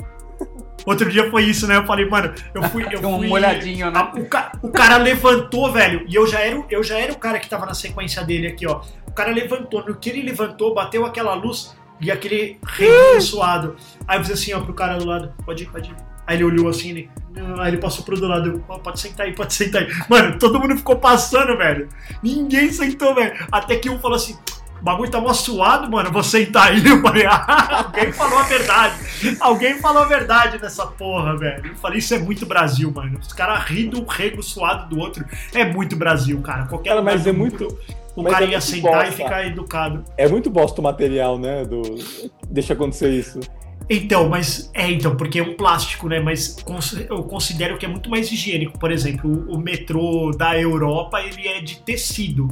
[0.86, 1.76] Outro dia foi isso, né?
[1.76, 2.84] Eu falei, mano, eu fui.
[2.90, 3.98] Eu um fui molhadinho, né?
[3.98, 7.12] a- o, ca- o cara levantou, velho, e eu já, era, o- eu já era
[7.12, 8.80] o cara que tava na sequência dele aqui, ó.
[9.06, 13.76] O cara levantou, no que ele levantou, bateu aquela luz e aquele reguinho suado.
[14.06, 15.96] Aí eu fiz assim, ó, pro cara do lado, pode ir, pode ir.
[16.26, 17.10] Aí ele olhou assim, ele,
[17.58, 19.88] aí ele passou pro outro lado, eu, "Ó, pode sentar aí, pode sentar aí.
[20.08, 21.88] Mano, todo mundo ficou passando, velho.
[22.22, 23.34] Ninguém sentou, velho.
[23.50, 24.36] Até que um falou assim,
[24.80, 26.82] o bagulho tá mó suado, mano, vou sentar aí.
[26.86, 28.94] Eu falei, ah, alguém falou a verdade.
[29.40, 31.66] Alguém falou a verdade nessa porra, velho.
[31.66, 33.18] Eu falei, isso é muito Brasil, mano.
[33.18, 35.24] Os caras riem do rego suado do outro.
[35.54, 36.66] É muito Brasil, cara.
[36.66, 37.78] Qualquer Cara, mas é mundo, muito.
[38.14, 39.12] O mas cara é ia muito sentar e bosta.
[39.12, 40.04] ficar educado.
[40.16, 41.64] É muito bosta o material, né?
[41.64, 41.82] Do...
[42.48, 43.40] Deixa acontecer isso.
[43.90, 46.20] Então, mas é então, porque é um plástico, né?
[46.20, 46.56] Mas
[47.08, 48.78] eu considero que é muito mais higiênico.
[48.78, 52.48] Por exemplo, o, o metrô da Europa, ele é de tecido.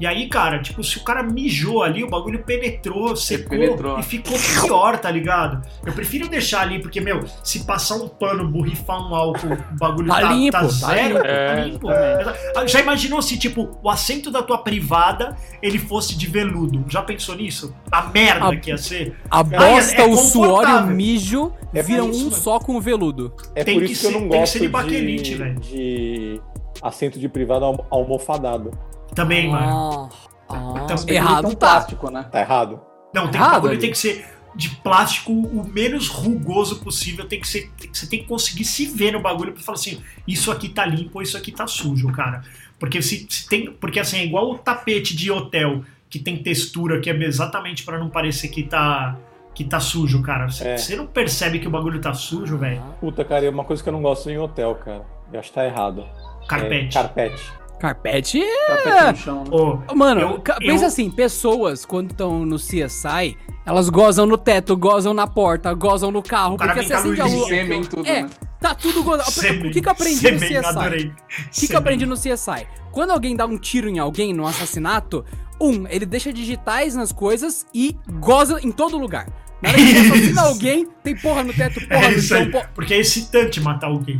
[0.00, 3.98] E aí, cara, tipo, se o cara mijou ali, o bagulho penetrou, secou penetrou.
[3.98, 5.60] e ficou pior, tá ligado?
[5.84, 10.08] Eu prefiro deixar ali, porque, meu, se passar um pano, borrifar um álcool, o bagulho
[10.08, 11.22] Tá tá, limpo, tá tá zero, limpo.
[11.22, 11.88] tá É, limpo.
[11.90, 16.82] Ah, Já imaginou se, tipo, o assento da tua privada ele fosse de veludo?
[16.88, 17.74] Já pensou nisso?
[17.92, 19.14] A merda Ah, que ia ser?
[19.30, 22.36] A é- bosta, é o suor e o mijo É viram isso, um mano.
[22.36, 23.34] só com o veludo.
[23.54, 26.40] É Tem por que isso que, eu ser- não que gosto de baquelite, de,
[26.80, 28.70] assento de privado alm- almofadado.
[29.14, 30.10] Também, mano.
[30.48, 31.56] Ah, ah, Então, errado um tá.
[31.56, 32.26] plástico, né?
[32.30, 32.80] Tá errado?
[33.14, 33.80] Não, tem, Errado o bagulho ali.
[33.80, 37.26] tem que ser de plástico o menos rugoso possível.
[37.26, 37.70] Tem que ser.
[37.92, 41.18] Você tem que conseguir se ver no bagulho pra falar assim: isso aqui tá limpo
[41.18, 42.42] ou isso aqui tá sujo, cara.
[42.78, 43.72] Porque se, se tem.
[43.72, 47.98] Porque assim, é igual o tapete de hotel que tem textura, que é exatamente pra
[47.98, 49.16] não parecer que tá.
[49.52, 50.48] Que tá sujo, cara.
[50.48, 50.76] Você É.
[50.76, 52.80] você não percebe que o bagulho tá sujo, velho?
[53.00, 55.04] Puta, cara, é uma coisa que eu não gosto em hotel, cara.
[55.32, 56.06] Eu acho que tá errado.
[56.48, 56.96] Carpete.
[56.96, 57.52] É, carpete.
[57.80, 59.84] Carpete Tapete no chão, né?
[59.90, 64.36] Ô, Mano, Eu- ca- eu- pensa assim, pessoas quando estão no CSI, elas gozam no
[64.38, 67.48] teto, gozam na porta, gozam no carro, porque você a acende a luzinha luz.
[67.48, 68.30] Sêmen, tudo, É, né?
[68.60, 69.30] tá tudo gozado.
[69.30, 70.56] sêmen, O que que eu aprendi no CSI?
[70.56, 71.06] adorei.
[71.06, 72.66] O que, que eu aprendi no CSI?
[72.92, 75.24] Quando alguém dá um tiro em alguém num assassinato,
[75.60, 79.26] um, ele deixa digitais nas coisas e goza em todo lugar.
[79.62, 79.92] Na hora que
[80.32, 82.70] você alguém, tem porra no teto, porra É no isso chão, porra.
[82.74, 84.18] Porque é excitante matar alguém.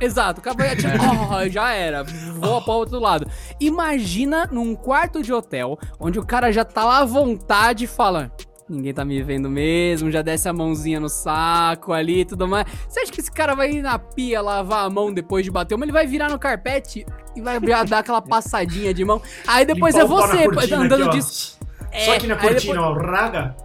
[0.00, 0.94] Exato, acabou e atira.
[1.30, 2.02] Oh, já era.
[2.04, 3.26] Voa para outro lado.
[3.60, 8.32] Imagina num quarto de hotel, onde o cara já tá lá à vontade e fala.
[8.68, 12.66] Ninguém tá me vendo mesmo, já desce a mãozinha no saco ali e tudo mais.
[12.88, 15.74] Você acha que esse cara vai ir na pia lavar a mão depois de bater
[15.74, 15.84] uma?
[15.84, 19.20] Ele vai virar no carpete e vai já dar aquela passadinha de mão.
[19.46, 21.20] Aí depois Limpar é você cortina andando aqui, ó.
[21.20, 21.22] de.
[21.24, 21.56] Só
[21.90, 23.56] É, aqui na cortina, depois- ó, raga.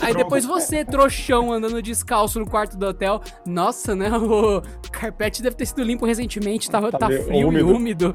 [0.00, 3.20] Aí depois você, trouxão, andando descalço no quarto do hotel.
[3.46, 4.10] Nossa, né?
[4.16, 8.12] O carpete deve ter sido limpo recentemente, tava, Tá tá, frio e úmido.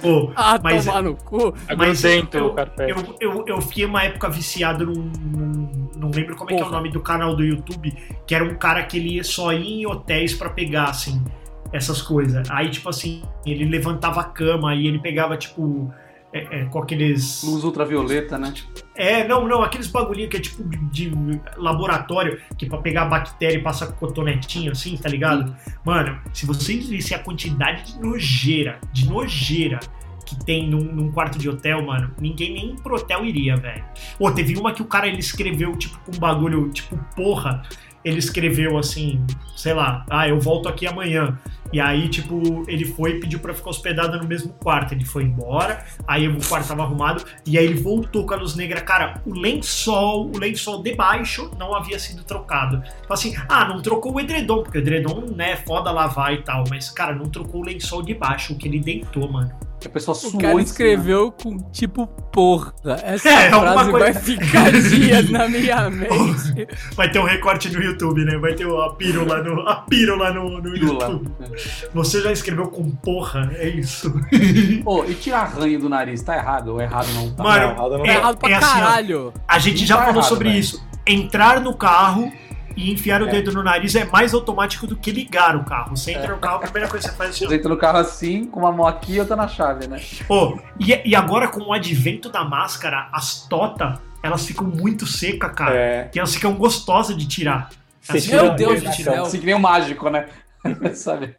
[0.00, 1.54] Pô, Ah, mas tomar no cu.
[1.76, 2.90] Mas Agrudento eu, o carpete.
[2.92, 5.10] eu, eu, eu fiquei uma época viciado num.
[5.24, 7.90] num- não lembro como é que é o nome do canal do YouTube,
[8.26, 11.24] que era um cara que ele ia só ir em hotéis pra pegar, assim,
[11.72, 12.48] essas coisas.
[12.50, 15.90] Aí, tipo assim, ele levantava a cama e ele pegava, tipo.
[16.36, 17.42] É, é, com aqueles.
[17.42, 18.52] Luz ultravioleta, né?
[18.94, 21.10] É, não, não, aqueles bagulhinhos que é tipo de
[21.56, 25.54] laboratório, que é pra pegar bactéria e passar com cotonetinho, assim, tá ligado?
[25.84, 29.80] Mano, se vocês vissem a quantidade de nojeira, de nojeira
[30.26, 33.84] que tem num, num quarto de hotel, mano, ninguém nem pro hotel iria, velho.
[34.18, 37.62] Ô, teve uma que o cara ele escreveu, tipo, com um bagulho, tipo, porra.
[38.04, 39.24] ele escreveu assim,
[39.56, 41.38] sei lá, ah, eu volto aqui amanhã.
[41.72, 44.92] E aí, tipo, ele foi e pediu pra ficar hospedado no mesmo quarto.
[44.92, 48.54] Ele foi embora, aí o quarto tava arrumado, e aí ele voltou com a luz
[48.54, 48.80] negra.
[48.80, 52.82] Cara, o lençol, o lençol de baixo não havia sido trocado.
[53.00, 56.42] Tipo assim, ah, não trocou o edredom, porque o edredom, né, é foda lavar e
[56.42, 59.65] tal, mas, cara, não trocou o lençol de baixo, o que ele deitou, mano.
[59.86, 60.62] A pessoa O suou cara em cima.
[60.62, 62.72] escreveu com tipo porra.
[63.04, 66.66] Essa É, frase coisa- vai ficar dias na minha mente.
[66.96, 68.36] Vai ter um recorte no YouTube, né?
[68.38, 71.04] Vai ter a pílula no, a pílula no, no Pílula.
[71.08, 71.30] YouTube.
[71.94, 74.12] Você já escreveu com porra, é isso.
[74.84, 77.42] Pô, e tirar ranho do nariz, tá errado ou errado não tá?
[77.42, 79.32] Mano, errado não Tá é, errado pra é assim, caralho.
[79.46, 80.60] a gente Não já tá falou errado, sobre velho.
[80.60, 80.86] isso.
[81.06, 82.32] Entrar no carro
[82.76, 83.30] e enfiar o É.
[83.30, 85.96] dedo no nariz é mais automático do que ligar o carro.
[85.96, 87.76] Você entra no carro, a primeira coisa que você faz é assim, Você entra no
[87.76, 90.00] carro assim, com uma mão aqui e outra na chave, né?
[90.28, 95.52] Pô, e, e agora com o advento da máscara, as tota, elas ficam muito secas,
[95.52, 95.74] cara.
[95.74, 97.70] É, E elas ficam gostosas de tirar.
[98.00, 99.04] você Assim, tira Meu Deus do iluminação.
[99.14, 99.22] céu.
[99.24, 100.26] Assim que nem o mágico, né?
[100.94, 101.36] Sabe?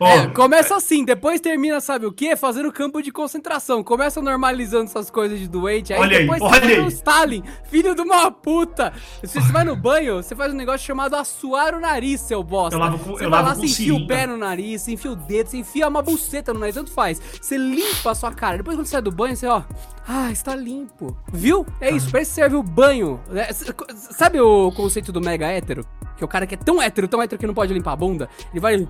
[0.00, 2.34] É, começa assim, depois termina, sabe o quê?
[2.36, 3.82] Fazendo campo de concentração.
[3.84, 5.92] Começa normalizando essas coisas de doente.
[5.92, 6.86] Aí Olha aí, depois olha você vira aí.
[6.86, 8.92] o Stalin, filho de uma puta.
[9.22, 12.74] Se você vai no banho, você faz um negócio chamado assoar o nariz, seu bosta.
[12.76, 14.82] Eu lavo com- você eu vai lavo lá, com você enfia o pé no nariz,
[14.82, 17.20] você enfia o dedo, você enfia uma buceta no nariz, tanto faz.
[17.40, 18.56] Você limpa a sua cara.
[18.58, 19.62] Depois quando você sai do banho, você, ó.
[20.08, 21.16] Ah, está limpo.
[21.32, 21.66] Viu?
[21.80, 23.18] É isso, pra isso serve o banho.
[23.34, 25.84] É, Sabe o conceito do mega hétero?
[26.16, 27.96] Que é o cara que é tão hétero, tão hétero que não pode limpar a
[27.96, 28.28] bunda.
[28.52, 28.76] Ele vai.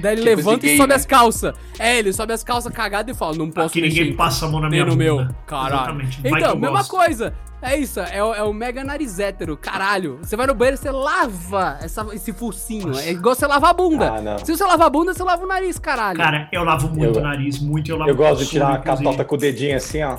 [0.00, 0.94] Daí ele Tipo levanta esse e gay, sobe né?
[0.96, 1.54] as calças.
[1.78, 4.60] É, ele sobe as calças cagado e fala: Não posso Aqui ninguém passa a mão
[4.60, 5.04] na minha no bunda.
[5.04, 5.28] meu.
[5.46, 6.02] Caralho.
[6.24, 6.90] Então, mesma gosto.
[6.90, 7.32] coisa.
[7.62, 10.18] É isso, é o, é o mega nariz hétero, caralho.
[10.22, 12.96] Você vai no banheiro, você lava essa- esse focinho.
[12.98, 14.12] É igual você lavar a bunda.
[14.12, 14.38] Ah, não.
[14.38, 16.18] Se você lavar a bunda, você lava o nariz, caralho.
[16.18, 17.90] Cara, eu lavo muito Eu- o nariz, muito.
[17.90, 20.16] Eu, lavo Eu gosto de tirar a catota com o dedinho assim, ó.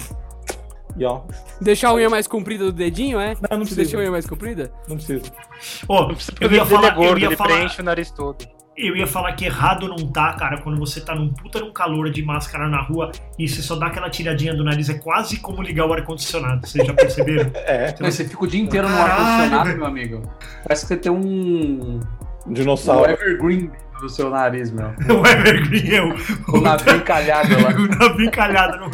[0.97, 1.21] E ó,
[1.61, 3.35] Deixar a unha mais comprida do dedinho, é?
[3.49, 3.75] Não, não Você precisa.
[3.75, 4.71] deixa a unha mais comprida?
[4.87, 5.21] não precisa.
[5.21, 8.09] Precisa eu porque ia ele falar, é gordo, eu ia ele falar, preenche o nariz
[8.11, 8.47] todo.
[8.77, 12.09] Eu ia falar que errado não tá, cara, quando você tá num puta num calor
[12.11, 15.61] de máscara na rua e você só dá aquela tiradinha do nariz, é quase como
[15.63, 17.51] ligar o ar-condicionado, vocês já perceberam?
[17.65, 20.21] É, você fica o dia inteiro no ar-condicionado, meu amigo.
[20.63, 21.17] Parece que você tem um.
[21.19, 21.99] um
[22.45, 23.11] um dinossauro.
[23.11, 23.69] evergreen
[23.99, 24.87] do seu nariz, meu.
[24.87, 26.15] o Evergreen é o,
[26.55, 27.69] O navio encalhado lá.
[27.75, 28.77] o navio encalhado.
[28.79, 28.91] no-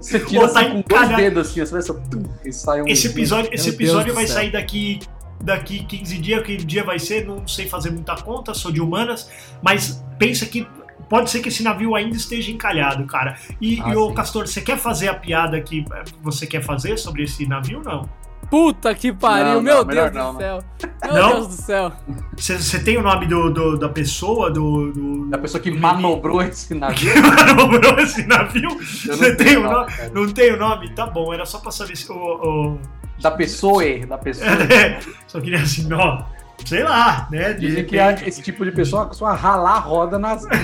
[0.00, 1.16] Você tira Pô, tá assim com dois encalhado.
[1.22, 1.94] dedos assim, você vai só.
[1.94, 2.88] tum, E sai um.
[2.88, 4.36] Esse episódio, esse episódio vai céu.
[4.36, 5.00] sair daqui
[5.44, 9.30] daqui 15 dias, que dia vai ser, não sei fazer muita conta, sou de humanas,
[9.62, 10.66] mas pensa que
[11.08, 13.36] pode ser que esse navio ainda esteja encalhado, cara.
[13.60, 14.12] E, Ah, e ô.
[14.12, 18.08] Castor, você quer fazer a piada que eh, você quer fazer sobre esse navio não?
[18.50, 20.44] Puta que pariu, Não, meu não, Deus não, do né?
[20.44, 20.64] céu.
[21.04, 21.32] Meu Não?
[21.32, 21.92] Deus do céu.
[22.36, 24.92] Você tem o nome do, do- da pessoa, do.
[24.92, 27.10] do Da pessoa que manobrou esse navio.
[27.22, 28.68] manobrou esse navio?
[28.78, 30.10] Você tem o nome, cara.
[30.14, 30.90] Não tem o nome?
[30.94, 32.10] Tá bom, era só pra saber se.
[32.12, 32.78] O, o-
[33.20, 34.50] Da pessoa, da pessoa.
[35.26, 36.22] só queria assim, ó.
[36.64, 37.52] Sei lá, né?
[37.52, 38.28] De Dizem que repente.
[38.28, 40.44] esse tipo de pessoa costuma ralar a roda nas.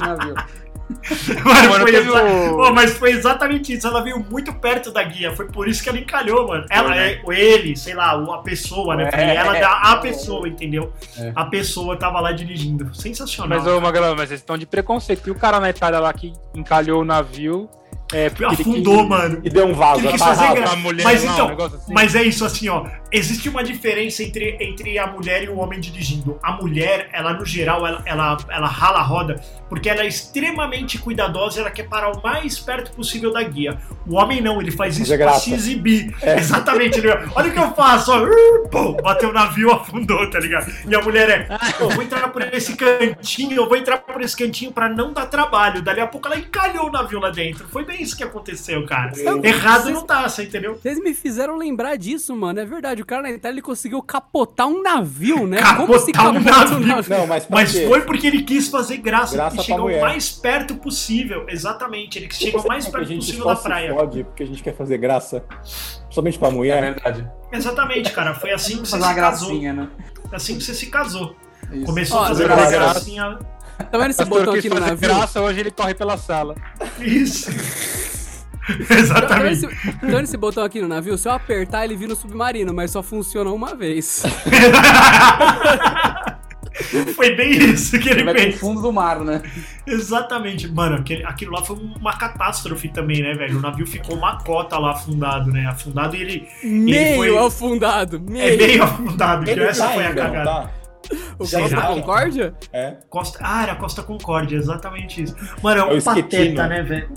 [0.00, 0.34] navio.
[1.44, 2.10] Mano, foi teve
[2.74, 3.86] mas foi exatamente isso.
[3.86, 5.34] Ela veio muito perto da guia.
[5.34, 6.66] Foi por isso que ela encalhou, mano.
[6.70, 7.12] Ela né?
[7.12, 9.08] é o ele, sei lá, a pessoa, né?
[9.12, 9.36] É.
[9.36, 10.92] ela da a pessoa, entendeu?
[11.16, 11.32] É.
[11.34, 12.94] A pessoa tava lá dirigindo.
[12.94, 13.58] Sensacional.
[13.58, 15.28] Mas, ô Magalhães, mas vocês estão de preconceito.
[15.28, 17.68] E o cara na Itália lá que encalhou o navio.
[18.12, 19.40] É, Afundou, quis- mano.
[19.44, 20.00] E deu um vaso.
[20.00, 20.56] Ele quis tá fazer errado.
[20.56, 20.72] graça.
[20.72, 21.92] A mulher Mas lá, então, um assim.
[21.92, 22.86] Mas é isso, assim, ó.
[23.12, 26.38] Existe uma diferença entre, entre a mulher e o homem dirigindo.
[26.42, 30.98] A mulher, ela, no geral, ela, ela, ela rala a roda porque ela é extremamente
[30.98, 33.78] cuidadosa e ela quer parar o mais perto possível da guia.
[34.06, 36.14] O homem não, ele faz isso pra se exibir.
[36.22, 36.38] É.
[36.40, 36.98] Exatamente.
[36.98, 38.24] Ele, olha o que eu faço, ó.
[38.24, 40.72] Uh, Pum, bateu o navio, afundou, tá ligado?
[40.88, 41.48] E a mulher é,
[41.80, 45.26] eu vou entrar por esse cantinho, eu vou entrar por esse cantinho pra não dar
[45.26, 45.82] trabalho.
[45.82, 47.68] Dali a pouco ela encalhou o navio lá dentro.
[47.68, 49.12] Foi bem isso que aconteceu, cara.
[49.42, 50.74] Errado Vocês- não tá, você entendeu?
[50.80, 52.58] Vocês me fizeram lembrar disso, mano.
[52.60, 53.02] É verdade.
[53.02, 55.60] O cara na Itália ele conseguiu capotar um navio, né?
[55.60, 57.16] Capotar um navio.
[57.16, 57.86] Não, mas pra Mas quê?
[57.86, 60.00] foi porque ele quis fazer graça, Graça e pra chegou o mulher.
[60.00, 61.44] mais perto possível.
[61.48, 63.94] Exatamente, ele chegou o mais que perto a gente possível da praia.
[63.94, 65.44] fode porque a gente quer fazer graça
[66.10, 66.80] somente pra É mulher.
[66.94, 67.28] verdade.
[67.52, 68.34] Exatamente, cara.
[68.34, 69.60] Foi assim que você Fazer se casou.
[69.60, 69.88] né?
[70.32, 71.34] Assim que você se casou.
[71.72, 71.84] Isso.
[71.84, 73.38] Começou Ó, a fazer gracinha.
[73.90, 74.96] Tá vendo esse botão aqui no navio?
[74.98, 76.54] graça, hoje ele corre pela sala.
[77.00, 77.50] Isso.
[78.86, 79.52] Tá Exatamente.
[79.66, 81.18] esse, tá vendo esse botão aqui no navio?
[81.18, 84.22] Se eu apertar, ele vira um submarino, mas só funciona uma vez.
[87.14, 88.58] Foi bem isso que ele Ele fez.
[88.60, 89.42] fundo do mar, né?
[89.86, 90.66] Exatamente.
[90.68, 93.58] Mano, aquele, aquilo lá foi uma catástrofe também, né, velho?
[93.58, 95.66] O navio ficou uma cota lá afundado, né?
[95.66, 98.16] Afundado e ele Meio foi- afundado.
[98.16, 98.56] é Meio.
[98.56, 99.44] meio afundado.
[99.44, 100.44] Que Ele essa tá foi a não cagada.
[100.50, 100.70] tá?
[101.34, 101.80] O Costa.
[101.82, 102.54] Concórdia?
[102.72, 102.96] É.
[103.08, 105.34] Costa, ah, era Costa Concórdia, exatamente isso.
[105.62, 107.08] Mano, é É um o pateta, né, velho?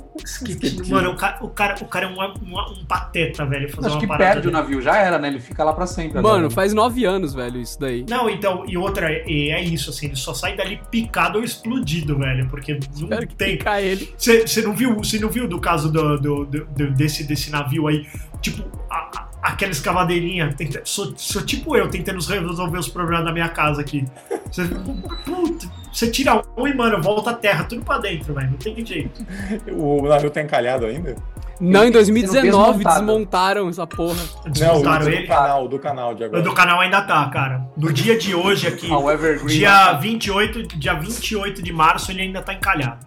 [0.89, 3.70] Mano, o cara, o cara, o cara é um, um, um pateta, velho.
[3.70, 4.62] Fazer Acho uma que parada perde o dele.
[4.64, 5.28] navio, já era, né?
[5.28, 6.16] Ele fica lá pra sempre.
[6.22, 6.50] Mano, agora.
[6.52, 8.06] faz nove anos, velho, isso daí.
[8.10, 12.18] Não, então, e outra, é, é isso, assim, ele só sai dali picado ou explodido,
[12.18, 13.58] velho, porque não Quero que tem.
[13.58, 14.14] picar ele.
[14.18, 18.08] Você não viu, você não viu do caso do- do- do- desse, desse navio aí?
[18.41, 19.03] Tipo, a-
[19.44, 20.56] a- aquela escavadeirinha.
[20.86, 24.06] sou, sou tipo eu tentando resolver os problemas da minha casa aqui.
[24.52, 24.66] Você
[25.26, 28.50] puta, você tira um e, mano, volta a terra, tudo pra dentro, velho.
[28.52, 29.26] Não tem jeito.
[29.72, 31.16] O navio tá encalhado ainda?
[31.72, 33.05] Não, em 2019 desmontado.
[33.05, 34.20] desmontaram essa porra.
[34.45, 35.28] Não, Desmontaram do ele.
[35.28, 36.41] canal, do canal de O agora.
[36.43, 37.66] do canal ainda tá, cara.
[37.78, 42.53] No dia de hoje aqui, Ah, dia 28, dia 28 de março, ele ainda tá
[42.53, 43.05] encalhado.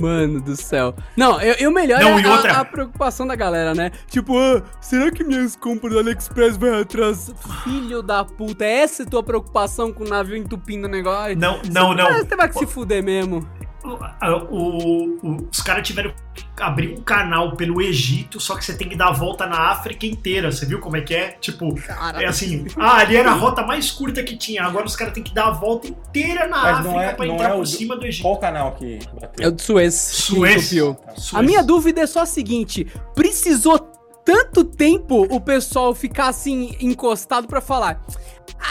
[0.00, 0.94] Mano do céu.
[1.16, 2.52] Não, eu, eu melhor Não, é e a- outra?
[2.60, 3.90] a, preocupação da galera, né?
[4.08, 7.32] Tipo, ah, será que minhas compras do AliExpress vai atrás?
[7.64, 11.36] Filho da puta, essa é tua preocupação com o navio entupindo o negócio?
[11.36, 12.06] Não, não, não.
[12.06, 13.46] Ah, Você vai que se fuder mesmo.
[13.84, 18.74] O- o- o- os caras tiveram que abrir um canal pelo Egito, só que você
[18.76, 20.52] tem que dar a volta na África inteira.
[20.52, 21.32] Você viu como é que é?
[21.40, 21.74] Tipo,
[22.20, 24.62] é assim, ah, ali era a rota mais curta que tinha.
[24.62, 27.26] Agora os caras têm que dar a volta inteira na Mas África não é, pra
[27.26, 28.22] não entrar é o por do- cima do Egito.
[28.22, 29.50] Qual canal que É o bateu?
[29.52, 29.94] de Suez.
[29.94, 30.54] Suez.
[30.70, 30.96] que entupiu.
[31.16, 31.34] Suez.
[31.34, 33.78] A minha dúvida é só a seguinte: precisou
[34.24, 38.00] tanto tempo o pessoal ficar assim encostado pra falar.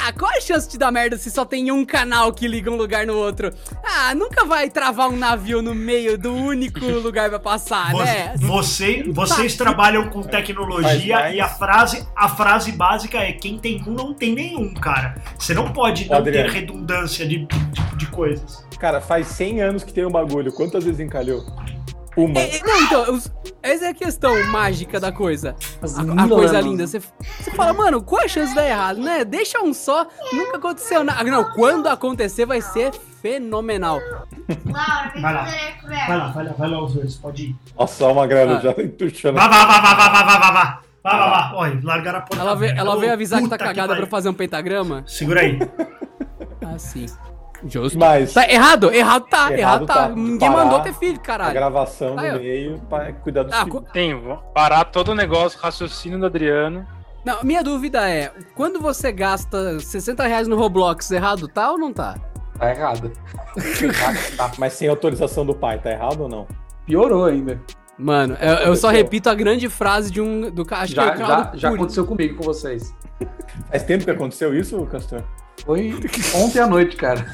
[0.04, 2.76] Ah, qual a chance de dar merda se só tem um canal que liga um
[2.76, 3.54] lugar no outro?
[3.84, 8.34] Ah, nunca vai travar um navio no meio do único lugar pra passar, né?
[8.38, 13.92] Você, vocês trabalham com tecnologia e a frase, a frase básica é quem tem um
[13.92, 15.16] não tem nenhum, cara.
[15.38, 16.50] Você não pode não Adriano.
[16.50, 18.66] ter redundância de, de, de coisas.
[18.80, 20.52] Cara, faz 100 anos que tem um bagulho.
[20.52, 21.46] Quantas vezes encalhou?
[22.18, 22.40] Uma.
[22.40, 23.32] É, é, não, então, os-
[23.64, 25.56] essa é a questão mágica da coisa.
[25.82, 26.66] A, a coisa anos.
[26.72, 26.86] linda.
[26.88, 27.00] Você,
[27.40, 29.24] você fala, mano, qual a chance de dar errado, né?
[29.24, 31.24] Deixa um só, nunca aconteceu nada.
[31.24, 32.92] Não, quando acontecer vai ser
[33.22, 34.00] fenomenal.
[34.66, 35.44] Laura, vem Vai lá.
[36.08, 37.56] Vai lá, vai lá, vai lá os dois, pode ir.
[37.80, 38.62] Nossa, uma grana Ah.
[38.62, 39.38] já tá entuchando.
[39.38, 40.82] Vá, vá, vá, vá, vá, vá, vá, vá, vá.
[41.04, 41.52] Vá, vá, vá.
[41.56, 42.44] Olha, largaram a porta.
[42.44, 44.08] Ela veio, ela veio avisar que tá cagada pra pariu.
[44.08, 45.04] fazer um pentagrama?
[45.08, 45.58] Segura aí.
[46.64, 47.06] Ah, sim.
[47.66, 47.98] Justo.
[48.00, 49.94] Mas Tá errado, errado tá, Errado errado, tá.
[49.94, 50.10] tá.
[50.10, 51.54] Ninguém Parar mandou ter filho, a caralho.
[51.54, 52.34] gravação Aí, ó.
[52.34, 53.72] no meio pra cuidar dos Ah, filhos.
[53.72, 56.86] co- Tem, vou parar todo o negócio, raciocínio do Adriano.
[57.24, 61.94] Não, minha dúvida é, quando você gasta 60 reais no Roblox, errado tá ou não
[61.94, 62.16] tá?
[62.58, 63.12] Tá errado.
[64.38, 66.48] Tá, mas sem autorização do pai, tá errado ou não?
[66.86, 67.62] Piorou ainda.
[67.98, 70.50] Mano, eu, eu só repito a grande frase de um.
[70.50, 72.96] Do, acho que é Já, o já, do já aconteceu comigo com vocês.
[73.70, 75.22] Faz tempo que aconteceu isso, Castor?
[75.66, 75.94] Foi
[76.36, 77.26] ontem à noite, cara.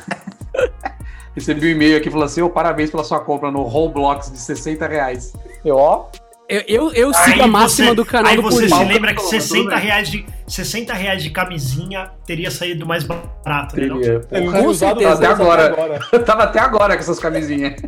[1.36, 4.88] Recebi um e-mail aqui falando assim: ô, parabéns pela sua compra no Roblox de 60
[4.88, 5.34] reais.
[5.64, 6.08] Eu, ó,
[6.50, 9.22] Eu, eu, eu sigo a máxima você- do canal aí do você se lembra que
[9.22, 9.42] Tudo bem.
[9.42, 13.86] 60 reais, de, 60 reais de camisinha teria saído mais barato, né?
[13.86, 14.00] não?
[14.02, 14.22] Teria.
[14.32, 15.14] ele Porra, não usado certeza.
[15.14, 16.00] Até agora.
[16.12, 17.76] Eu tava até agora com essas camisinhas.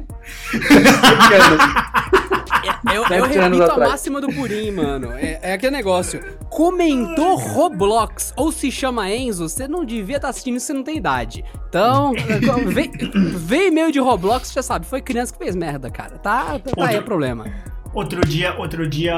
[2.68, 3.12] Anos.
[3.12, 3.92] Eu, eu repito a atrás.
[3.92, 5.12] máxima do Purim, mano.
[5.14, 6.20] É, é aquele negócio.
[6.50, 10.98] Comentou Roblox ou se chama Enzo, você não devia estar assistindo isso, você não tem
[10.98, 11.44] idade.
[11.70, 12.14] Então,
[12.68, 12.92] vem,
[13.36, 16.18] vem e-mail de Roblox, já sabe, foi criança que fez merda, cara.
[16.18, 17.46] Tá, tá aí o problema.
[17.94, 19.16] Outro dia, outro dia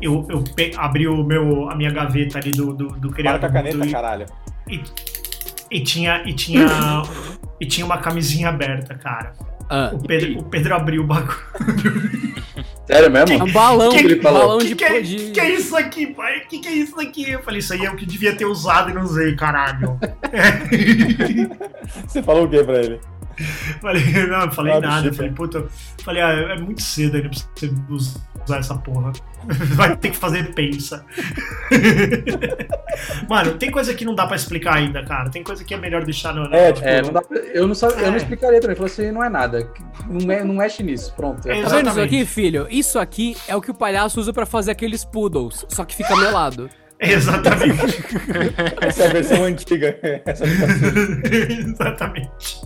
[0.00, 3.40] eu, eu pe- abri o meu, a minha gaveta ali do, do, do Para criado
[3.40, 4.26] com a caneta, do- caralho.
[4.68, 4.80] e,
[5.70, 6.66] e tinha e tinha
[7.60, 9.32] e tinha uma camisinha aberta, cara.
[9.70, 11.38] Ah, O Pedro, o Pedro abriu o bagulho.
[12.90, 13.44] Sério é mesmo?
[13.44, 14.40] um balão, Que- ele falou?
[14.40, 16.40] balão Que de, que, é, de- que é isso aqui, pai?
[16.48, 17.30] Que que é isso aqui?
[17.30, 19.96] Eu falei, isso aí é o que devia ter usado e não usei, caralho.
[22.06, 23.00] Você falou o que pra ele?
[23.80, 25.12] Falei, não, falei Ah, nada.
[25.12, 25.66] Falei, puta,
[26.04, 27.72] falei, ah, é muito cedo ainda pra você
[28.44, 29.12] usar essa porra.
[29.74, 31.04] Vai ter que fazer pensa.
[33.28, 35.30] Mano, tem coisa que não dá pra explicar ainda, cara.
[35.30, 36.52] Tem coisa que é melhor deixar no.
[36.54, 38.16] É, tipo, É, não dá pra- eu, não sabe, eu não É.
[38.18, 38.76] explicaria também.
[38.76, 39.70] Falou assim: não é nada.
[40.08, 41.12] Não, me- não mexe nisso.
[41.16, 41.48] Pronto.
[41.48, 42.66] É, Tá vendo isso aqui, filho?
[42.70, 46.14] Isso aqui é o que o palhaço usa pra fazer aqueles poodles, só que fica
[46.16, 46.68] melado.
[47.02, 48.04] Exatamente.
[48.82, 49.98] essa é a versão antiga.
[50.26, 50.48] Essa é
[51.60, 52.60] Exatamente.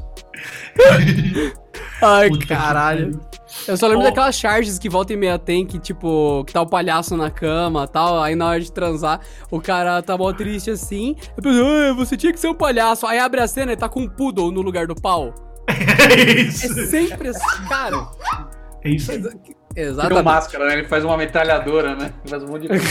[2.03, 3.20] Ai, Puta que caralho.
[3.68, 4.09] Eu só lembro Ó.
[4.09, 7.87] daquelas charges que volta e meia tem, que tipo, que tá o palhaço na cama
[7.87, 9.20] tal, aí na hora de transar,
[9.51, 13.07] o cara tá mó triste assim, eu penso, "Ah, você tinha que ser um palhaço,
[13.07, 15.33] aí abre a cena e tá com um poodle no lugar do pau.
[15.68, 15.75] É
[16.14, 16.87] É isso.
[16.87, 18.07] sempre assim, cara.
[18.83, 19.22] É isso aí.
[19.77, 20.22] Exatamente.
[20.25, 20.75] máscara, né?
[20.75, 22.12] Ele faz uma metralhadora, né?
[22.20, 22.85] Ele faz um monte de coisa.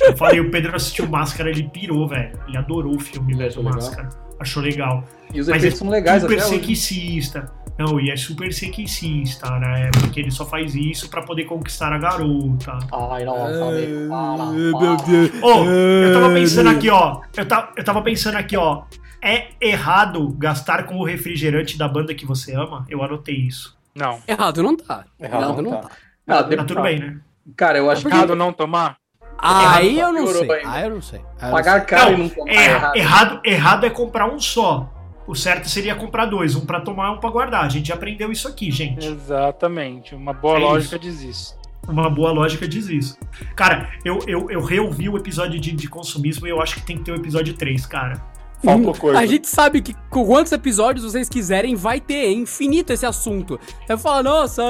[0.00, 2.32] Eu falei, o Pedro assistiu Máscara, ele pirou, velho.
[2.48, 3.62] Ele adorou o filme legal?
[3.62, 4.08] Máscara.
[4.38, 5.04] Achou legal.
[5.32, 6.54] E os Mas efeitos é são legais super até hoje.
[6.56, 7.52] sexista.
[7.78, 9.90] Não, e é super sexista, né?
[10.00, 12.78] Porque ele só faz isso pra poder conquistar a garota.
[12.92, 14.08] Ai, velho.
[14.08, 14.96] Para, Ai, meu.
[14.96, 15.42] Deus.
[15.42, 17.20] Ô, eu tava pensando aqui, ó.
[17.36, 18.84] Eu, ta, eu tava pensando aqui, ó.
[19.22, 22.84] É errado gastar com o refrigerante da banda que você ama?
[22.88, 23.76] Eu anotei isso.
[23.94, 24.20] Não.
[24.28, 25.04] Errado não tá.
[25.18, 25.88] Errado não, tá.
[26.26, 27.16] Ah, Tá de- tudo bem, né?
[27.56, 28.96] Cara, eu acho que Errado não tomar?
[29.46, 30.50] Aí eu Errado, não sei.
[30.52, 30.70] ainda.
[30.72, 31.20] Aí eu não sei.
[31.42, 32.96] Eu pagar caro e Não, não tomar é, errado.
[32.96, 34.92] errado, errado é comprar um só.
[35.26, 37.64] O certo seria comprar dois, um pra tomar e um pra guardar.
[37.64, 39.04] A gente já aprendeu isso aqui, gente.
[39.06, 40.14] Exatamente.
[40.14, 41.04] Uma boa É lógica isso.
[41.04, 41.58] diz isso.
[41.88, 43.16] Uma boa lógica diz isso.
[43.54, 46.96] Cara, eu, eu, eu reouvi o episódio de, de consumismo e eu acho que tem
[46.98, 48.20] que ter o episódio 3, cara.
[48.66, 49.00] Faltou sei.
[49.00, 49.18] coisa.
[49.18, 52.26] A gente sabe que com quantos episódios vocês quiserem, vai ter.
[52.26, 53.58] É infinito esse assunto.
[53.88, 54.62] Eu falo, nossa,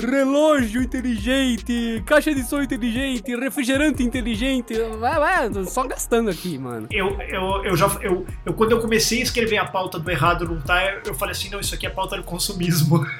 [0.00, 4.74] relógio inteligente, caixa de som inteligente, refrigerante inteligente.
[4.98, 6.86] Vai, vai, só gastando aqui, mano.
[6.90, 7.86] Eu, eu, eu já.
[8.02, 11.32] Eu, eu, quando eu comecei a escrever a pauta do errado não tá, eu, falei
[11.32, 13.04] assim, não, isso aqui é pauta do consumismo.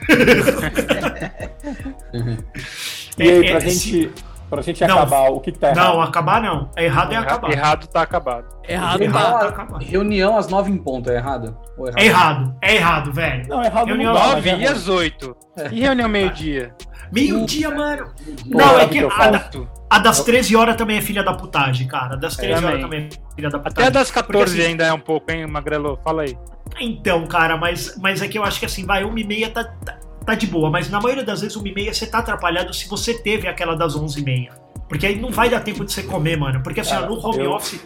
[3.18, 4.10] E aí, É, pra é, gente,
[4.50, 4.96] pra gente Não.
[4.96, 5.84] acabar, o que, que tá errado?
[5.94, 6.70] Não, acabar não.
[6.76, 7.50] É errado é Erra- acabar.
[7.52, 8.44] Errado tá acabado.
[8.68, 9.38] Errado Errado tá.
[9.38, 9.82] tá acabado.
[9.84, 11.56] Reunião às nove em ponto, é errado?
[11.78, 13.48] Ou É errado, é errado, velho.
[13.48, 15.36] Não, errado Reunião não mas Nove é e às oito.
[15.70, 16.74] E reunião meio-dia?
[17.12, 18.04] Meio-dia, mano.
[18.50, 19.50] Pô, Não, é que que a, da-
[19.90, 22.16] a das 13 horas também é filha da putagem, cara.
[22.16, 23.08] Das 13 horas também.
[23.10, 23.92] é filha da Até putagem.
[23.92, 25.98] das 14 Porque, assim, ainda é um pouco, hein, Magrelo?
[26.04, 26.36] Fala aí.
[26.80, 29.64] Então, cara, mas, mas é que eu acho que assim, vai, uma e meia tá,
[29.84, 32.72] tá, tá de boa, mas na maioria das vezes uma e meia você tá atrapalhado
[32.74, 34.52] se você teve aquela das onze e meia.
[34.88, 36.62] Porque aí não vai dar tempo de você comer, mano.
[36.62, 37.80] Porque assim, no home eu- office,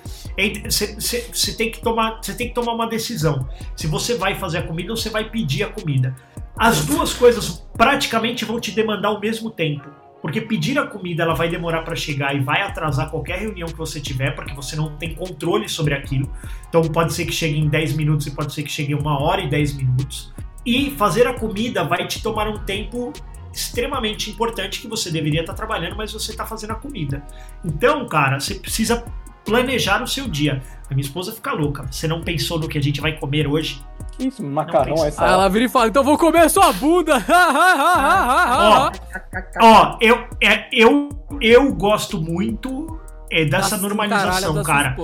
[0.66, 3.46] você tem que tomar, tem que tomar uma decisão.
[3.76, 6.14] Se você vai fazer a comida ou você vai pedir a comida.
[6.56, 9.84] As duas coisas praticamente vão te demandar o mesmo tempo.
[10.22, 13.76] Porque pedir a comida ela vai demorar para chegar e vai atrasar qualquer reunião que
[13.76, 16.32] você tiver, porque você não tem controle sobre aquilo.
[16.68, 19.20] Então pode ser que chegue em 10 minutos e pode ser que chegue em uma
[19.22, 20.32] hora e 10 minutos.
[20.64, 23.12] E fazer a comida vai te tomar um tempo
[23.52, 27.22] extremamente importante que você deveria estar trabalhando, mas você está fazendo a comida.
[27.64, 29.04] Então, cara, você precisa
[29.44, 30.62] planejar o seu dia.
[30.90, 31.86] A minha esposa fica louca.
[31.90, 33.80] Você não pensou no que a gente vai comer hoje?
[34.12, 37.16] Que isso, macarrão essa Aí ela vira e fala, então vou comer sua bunda.
[38.56, 38.90] Ó,
[39.60, 41.08] ó, eu, é, eu,
[41.40, 42.98] eu gosto muito
[43.30, 44.96] é, dessa Nossa, normalização, da sua cara.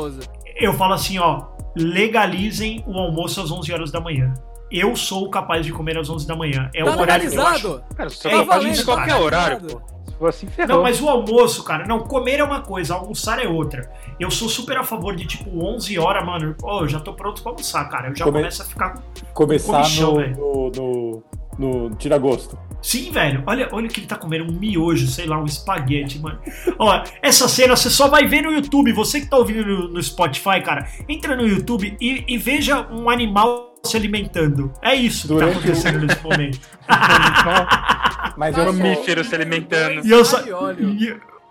[0.57, 1.47] Eu falo assim, ó,
[1.77, 4.33] legalizem o almoço às 11 horas da manhã.
[4.71, 6.71] Eu sou capaz de comer às 11 da manhã.
[6.75, 7.67] É Tá um horário que eu acho.
[7.69, 7.95] legalizado?
[7.97, 9.23] Cara, você É, é capaz valendo, de qualquer cara.
[9.23, 9.81] horário, pô.
[10.07, 10.77] Se for assim, ferrou.
[10.77, 13.91] Não, mas o almoço, cara, não, comer é uma coisa, almoçar é outra.
[14.19, 16.55] Eu sou super a favor de, tipo, 11 horas, mano.
[16.63, 18.09] Ó, eu já tô pronto pra almoçar, cara.
[18.11, 19.03] Eu já Come- começo a ficar.
[19.35, 20.37] Começar comichão, no, velho.
[20.37, 21.23] no,
[21.59, 22.59] no, no tira-gosto.
[22.83, 23.43] Sim, velho.
[23.47, 26.39] Olha, olha o que ele tá comendo, um miojo, sei lá, um espaguete, mano.
[26.79, 28.93] Ó, essa cena você só vai ver no YouTube.
[28.93, 33.11] Você que tá ouvindo no, no Spotify, cara, entra no YouTube e, e veja um
[33.11, 34.73] animal se alimentando.
[34.83, 36.61] É isso que Durante tá acontecendo nesse momento.
[38.37, 40.07] Mas eu Mamífero se alimentando.
[40.07, 40.43] E eu só.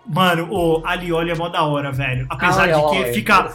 [0.06, 2.26] Mano, o e óleo é mó da hora, velho.
[2.28, 3.48] Apesar Ai, de que fica.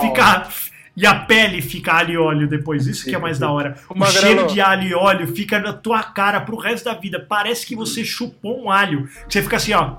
[0.00, 0.48] Fica
[0.96, 2.86] e a pele fica alho e óleo depois.
[2.86, 3.76] Isso que é mais da hora.
[3.90, 4.20] O Magrelo.
[4.26, 7.18] cheiro de alho e óleo fica na tua cara pro resto da vida.
[7.28, 9.08] Parece que você chupou um alho.
[9.28, 9.96] Você fica assim, ó.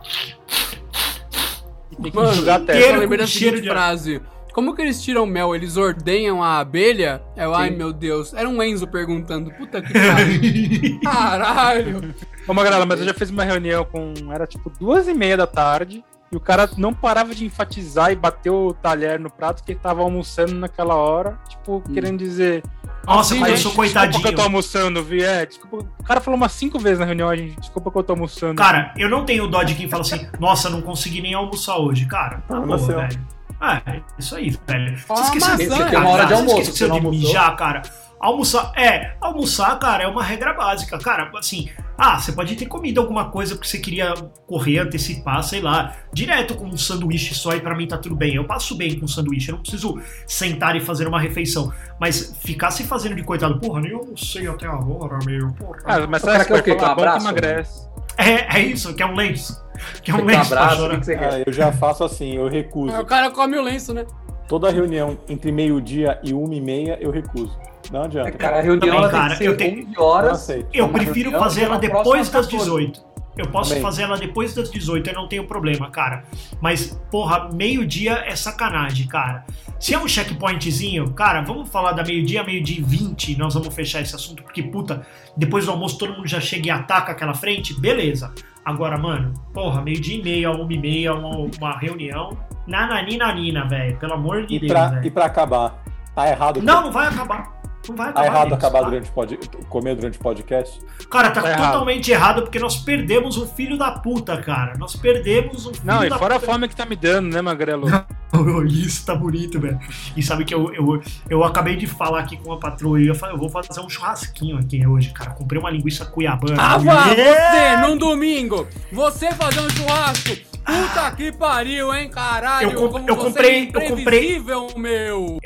[2.01, 2.81] Tem que Mano, enxugar a inteiro.
[2.81, 2.95] testa.
[2.95, 4.21] Eu lembrei da cheiro seguinte de- frase.
[4.53, 5.53] Como que eles tiram mel?
[5.53, 7.21] Eles ordenham a abelha?
[7.35, 8.33] Eu, ai meu Deus.
[8.33, 9.51] Era um Enzo perguntando.
[9.51, 10.99] Puta que pariu.
[11.03, 12.15] Caralho.
[12.47, 14.13] Ô, Magrela, mas eu já fiz uma reunião com.
[14.31, 16.03] Era tipo duas e meia da tarde.
[16.31, 19.79] E o cara não parava de enfatizar e bater o talher no prato que ele
[19.79, 21.37] tava almoçando naquela hora.
[21.47, 22.63] Tipo, querendo dizer.
[23.05, 24.43] Nossa, "Sim, mas eu sou Desculpa que eu tô coitadinho.
[24.45, 25.23] almoçando, vi?
[25.23, 25.85] É, desculpa.
[25.99, 27.59] O cara falou umas cinco vezes na reunião, a gente.
[27.59, 28.55] Desculpa que eu tô almoçando.
[28.55, 32.05] Cara, eu não tenho dó de quem fala assim, nossa, não consegui nem almoçar hoje.
[32.07, 32.95] Cara, tá Ah, nasceu.
[32.97, 33.21] velho.
[33.61, 34.97] Ah, é isso aí, velho.
[34.97, 37.81] Você esqueceu maçã, cagar, uma hora de almoço, esqueceu você não de mijar, cara.
[38.19, 40.97] Almoçar, é, almoçar, cara, é uma regra básica.
[40.97, 44.13] Cara, assim, ah, você pode ter comido alguma coisa porque você queria
[44.47, 48.35] correr, antecipar, sei lá, direto com um sanduíche só e pra mim tá tudo bem.
[48.35, 51.71] Eu passo bem com sanduíche, eu não preciso sentar e fazer uma refeição.
[51.99, 55.79] Mas ficar se fazendo de coitado, porra, nem almocei até agora, meu, porra.
[55.85, 57.87] Ah, mas O cara sabe quer o que um bom que emagrece.
[58.17, 59.63] É, é isso, que é um lenço.
[60.01, 60.93] Que é um um lenço abraço, o chorar.
[60.93, 61.33] que que você quer?
[61.33, 62.93] Ah, eu já faço assim, eu recuso.
[62.95, 64.05] Aí o cara come o lenço, né?
[64.47, 67.57] Toda reunião entre meio-dia e uma e meia, eu recuso.
[67.91, 68.29] Não adianta.
[68.29, 70.49] É, cara, a reunião Também, ela cara, tem que ser eu tenho- 11 Eu horas.
[70.73, 72.57] Eu Uma prefiro fazer ela depois das 14.
[72.57, 73.15] 18.
[73.37, 73.83] Eu posso Também.
[73.83, 76.23] fazer ela depois das 18, eu não tenho problema, cara.
[76.61, 79.43] Mas, porra, meio-dia é sacanagem, cara.
[79.77, 83.99] Se é um checkpointzinho, cara, vamos falar da meio-dia, meio-dia e 20, nós vamos fechar
[84.01, 85.05] esse assunto, porque, puta,
[85.35, 88.33] depois do almoço todo mundo já chega e ataca aquela frente, beleza.
[88.63, 92.37] Agora, mano, porra, meio-dia e meia, uma e meia, uma, uma reunião.
[92.65, 93.97] Nananina, nina, velho.
[93.99, 95.83] Pelo amor de E Deus, pra, e pra acabar,
[96.15, 96.61] tá errado.
[96.61, 97.53] Não, não vai acabar.
[97.87, 98.25] Não vai acabar.
[98.25, 98.85] Tá errado acabar tá?
[98.89, 99.39] durante o pod...
[99.69, 100.79] comer durante o podcast?
[101.09, 101.71] Cara, tá, Tá errado.
[101.73, 104.73] totalmente errado porque nós perdemos um filho da puta, cara.
[104.77, 106.51] Nós perdemos um filho Não, e da fora a puta.
[106.51, 107.87] fome que tá me dando, né, Magrelo?
[108.67, 109.79] Isso tá bonito, velho.
[110.15, 113.15] E sabe que eu, eu, eu acabei de falar aqui com a patroa e eu,
[113.15, 115.31] eu vou fazer um churrasquinho aqui hoje, cara.
[115.31, 116.55] Comprei uma linguiça cuiabana.
[116.61, 117.81] Ah, vá, Yeah!
[117.81, 120.35] você, num domingo, você fazer um churrasco.
[120.65, 122.71] Puta que pariu, hein, caralho.
[122.71, 124.43] Eu com- como eu comprei- é eu comprei-
[124.75, 125.37] meu.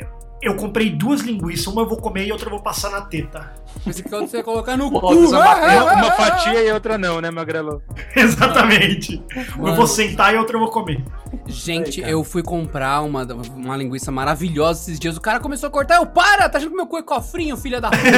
[0.41, 3.53] Eu comprei duas linguiças, uma eu vou comer e outra eu vou passar na teta.
[3.85, 4.99] Esse que você colocar no cu.
[4.99, 7.81] você bateu Uma, uma fatia e outra não, né, Magrelo?
[8.15, 9.21] Exatamente.
[9.35, 9.75] Eu Mano.
[9.75, 11.03] vou sentar e outra eu vou comer.
[11.45, 13.23] Gente, eu fui comprar uma,
[13.55, 15.17] uma linguiça maravilhosa esses dias.
[15.17, 15.97] O cara começou a cortar.
[15.97, 16.47] Eu, para!
[16.47, 18.09] Tá achando que meu cu é cofrinho, filha da puta?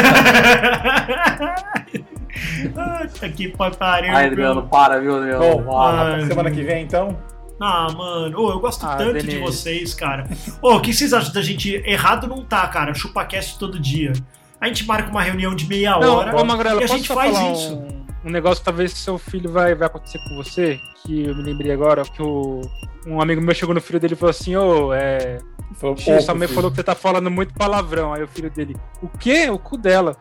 [2.74, 4.16] Puta que pariu.
[4.16, 4.32] Ai, meu.
[4.32, 5.72] Adriano, para, viu, Adriano?
[5.72, 7.18] Até semana que vem, então.
[7.62, 10.28] Ah, mano, ô, eu gosto Ah, tanto de vocês, cara.
[10.62, 11.70] Ô, o que vocês acham da gente?
[11.86, 12.94] Errado não tá, cara.
[12.94, 14.14] ChupaCast todo dia.
[14.60, 17.36] A gente marca uma reunião de meia Não, hora ô Magrelo, e a gente faz
[17.36, 17.76] falar isso.
[17.76, 20.80] um, um negócio que talvez seu filho vai, vai acontecer com você?
[21.06, 22.62] Que eu me lembrei agora, que o,
[23.06, 25.38] um amigo meu chegou no filho dele e falou assim, ô, é...
[25.76, 28.14] Falou, sua "Pô, mãe filho." falou que você tá falando muito palavrão.
[28.14, 29.50] Aí o filho dele, o quê?
[29.50, 30.16] O cu dela.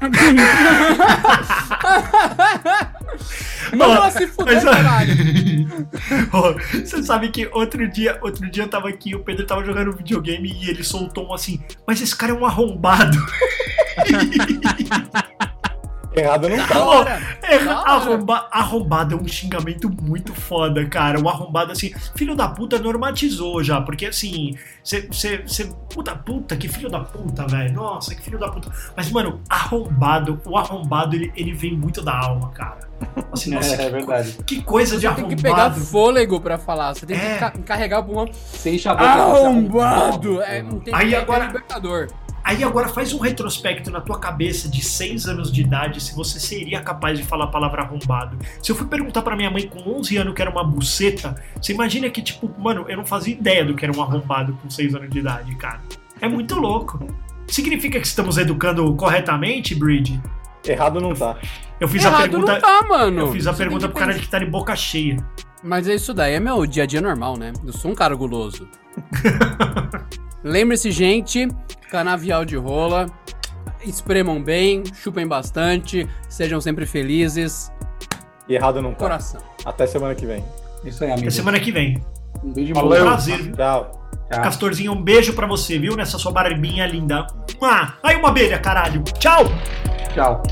[3.76, 5.14] Manda se fuder, Mas, caralho.
[6.32, 9.96] ó, Você sabe que outro dia, outro dia eu tava aqui, o Pedro tava jogando
[9.96, 13.18] videogame e ele soltou um assim, mas esse cara é um arrombado.
[16.14, 16.56] Errado não
[17.04, 17.20] tá.
[17.42, 21.20] Erra- arromba- arrombado é um xingamento muito foda, cara.
[21.20, 25.42] O arrombado, assim, filho da puta normatizou já, porque assim, você.
[25.92, 27.72] Puta puta, que filho da puta, velho.
[27.74, 28.70] Nossa, que filho da puta.
[28.96, 32.83] Mas, mano, arrombado, o arrombado, ele, ele vem muito da alma, cara.
[33.32, 34.36] Assim, nossa, É, que, é verdade.
[34.46, 35.80] que coisa de Você tem que pegar arrombado.
[35.80, 36.94] fôlego pra falar.
[36.94, 37.36] Você tem que É.
[37.38, 38.28] ca- carregar o pulmão.
[38.32, 38.90] Sem boca.
[39.02, 40.40] Arrombado!
[40.42, 42.08] É, não tem Aí que agora- é libertador.
[42.42, 46.38] Aí agora faz um retrospecto na tua cabeça de 6 anos de idade se você
[46.38, 48.36] seria capaz de falar a palavra arrombado.
[48.62, 51.72] Se eu fui perguntar pra minha mãe com 11 anos que era uma buceta, você
[51.72, 54.94] imagina que, tipo, mano, eu não fazia ideia do que era um arrombado com 6
[54.94, 55.80] anos de idade, cara.
[56.20, 57.02] É muito louco.
[57.48, 60.20] Significa que estamos educando corretamente, Bridge?
[60.66, 61.36] Errado não tá.
[61.80, 62.52] Eu fiz a Errado pergunta.
[62.52, 63.20] não tá, mano.
[63.20, 65.16] Eu fiz a Você pergunta pro cara que tá de boca cheia.
[65.62, 67.52] Mas é isso daí, é meu dia a dia normal, né?
[67.66, 68.68] Eu sou um cara guloso.
[70.44, 71.48] Lembre-se, gente,
[71.90, 73.06] canavial de rola.
[73.82, 77.70] Espremam bem, chupem bastante, sejam sempre felizes.
[78.48, 78.96] E errado não tá.
[78.98, 79.40] Coração.
[79.64, 80.44] Até semana que vem.
[80.84, 81.30] Isso aí, Até amigo.
[81.32, 82.02] semana que vem.
[82.42, 83.04] Um beijo Falou, muito.
[83.04, 83.42] prazer.
[83.42, 83.56] viu?
[83.56, 84.10] Tchau.
[84.30, 84.42] Tchau.
[84.42, 85.96] Castorzinho, um beijo pra você, viu?
[85.96, 87.26] Nessa sua barbinha linda.
[87.62, 89.02] Ah, aí uma abelha, caralho.
[89.18, 89.44] Tchau!
[90.14, 90.42] Tchau.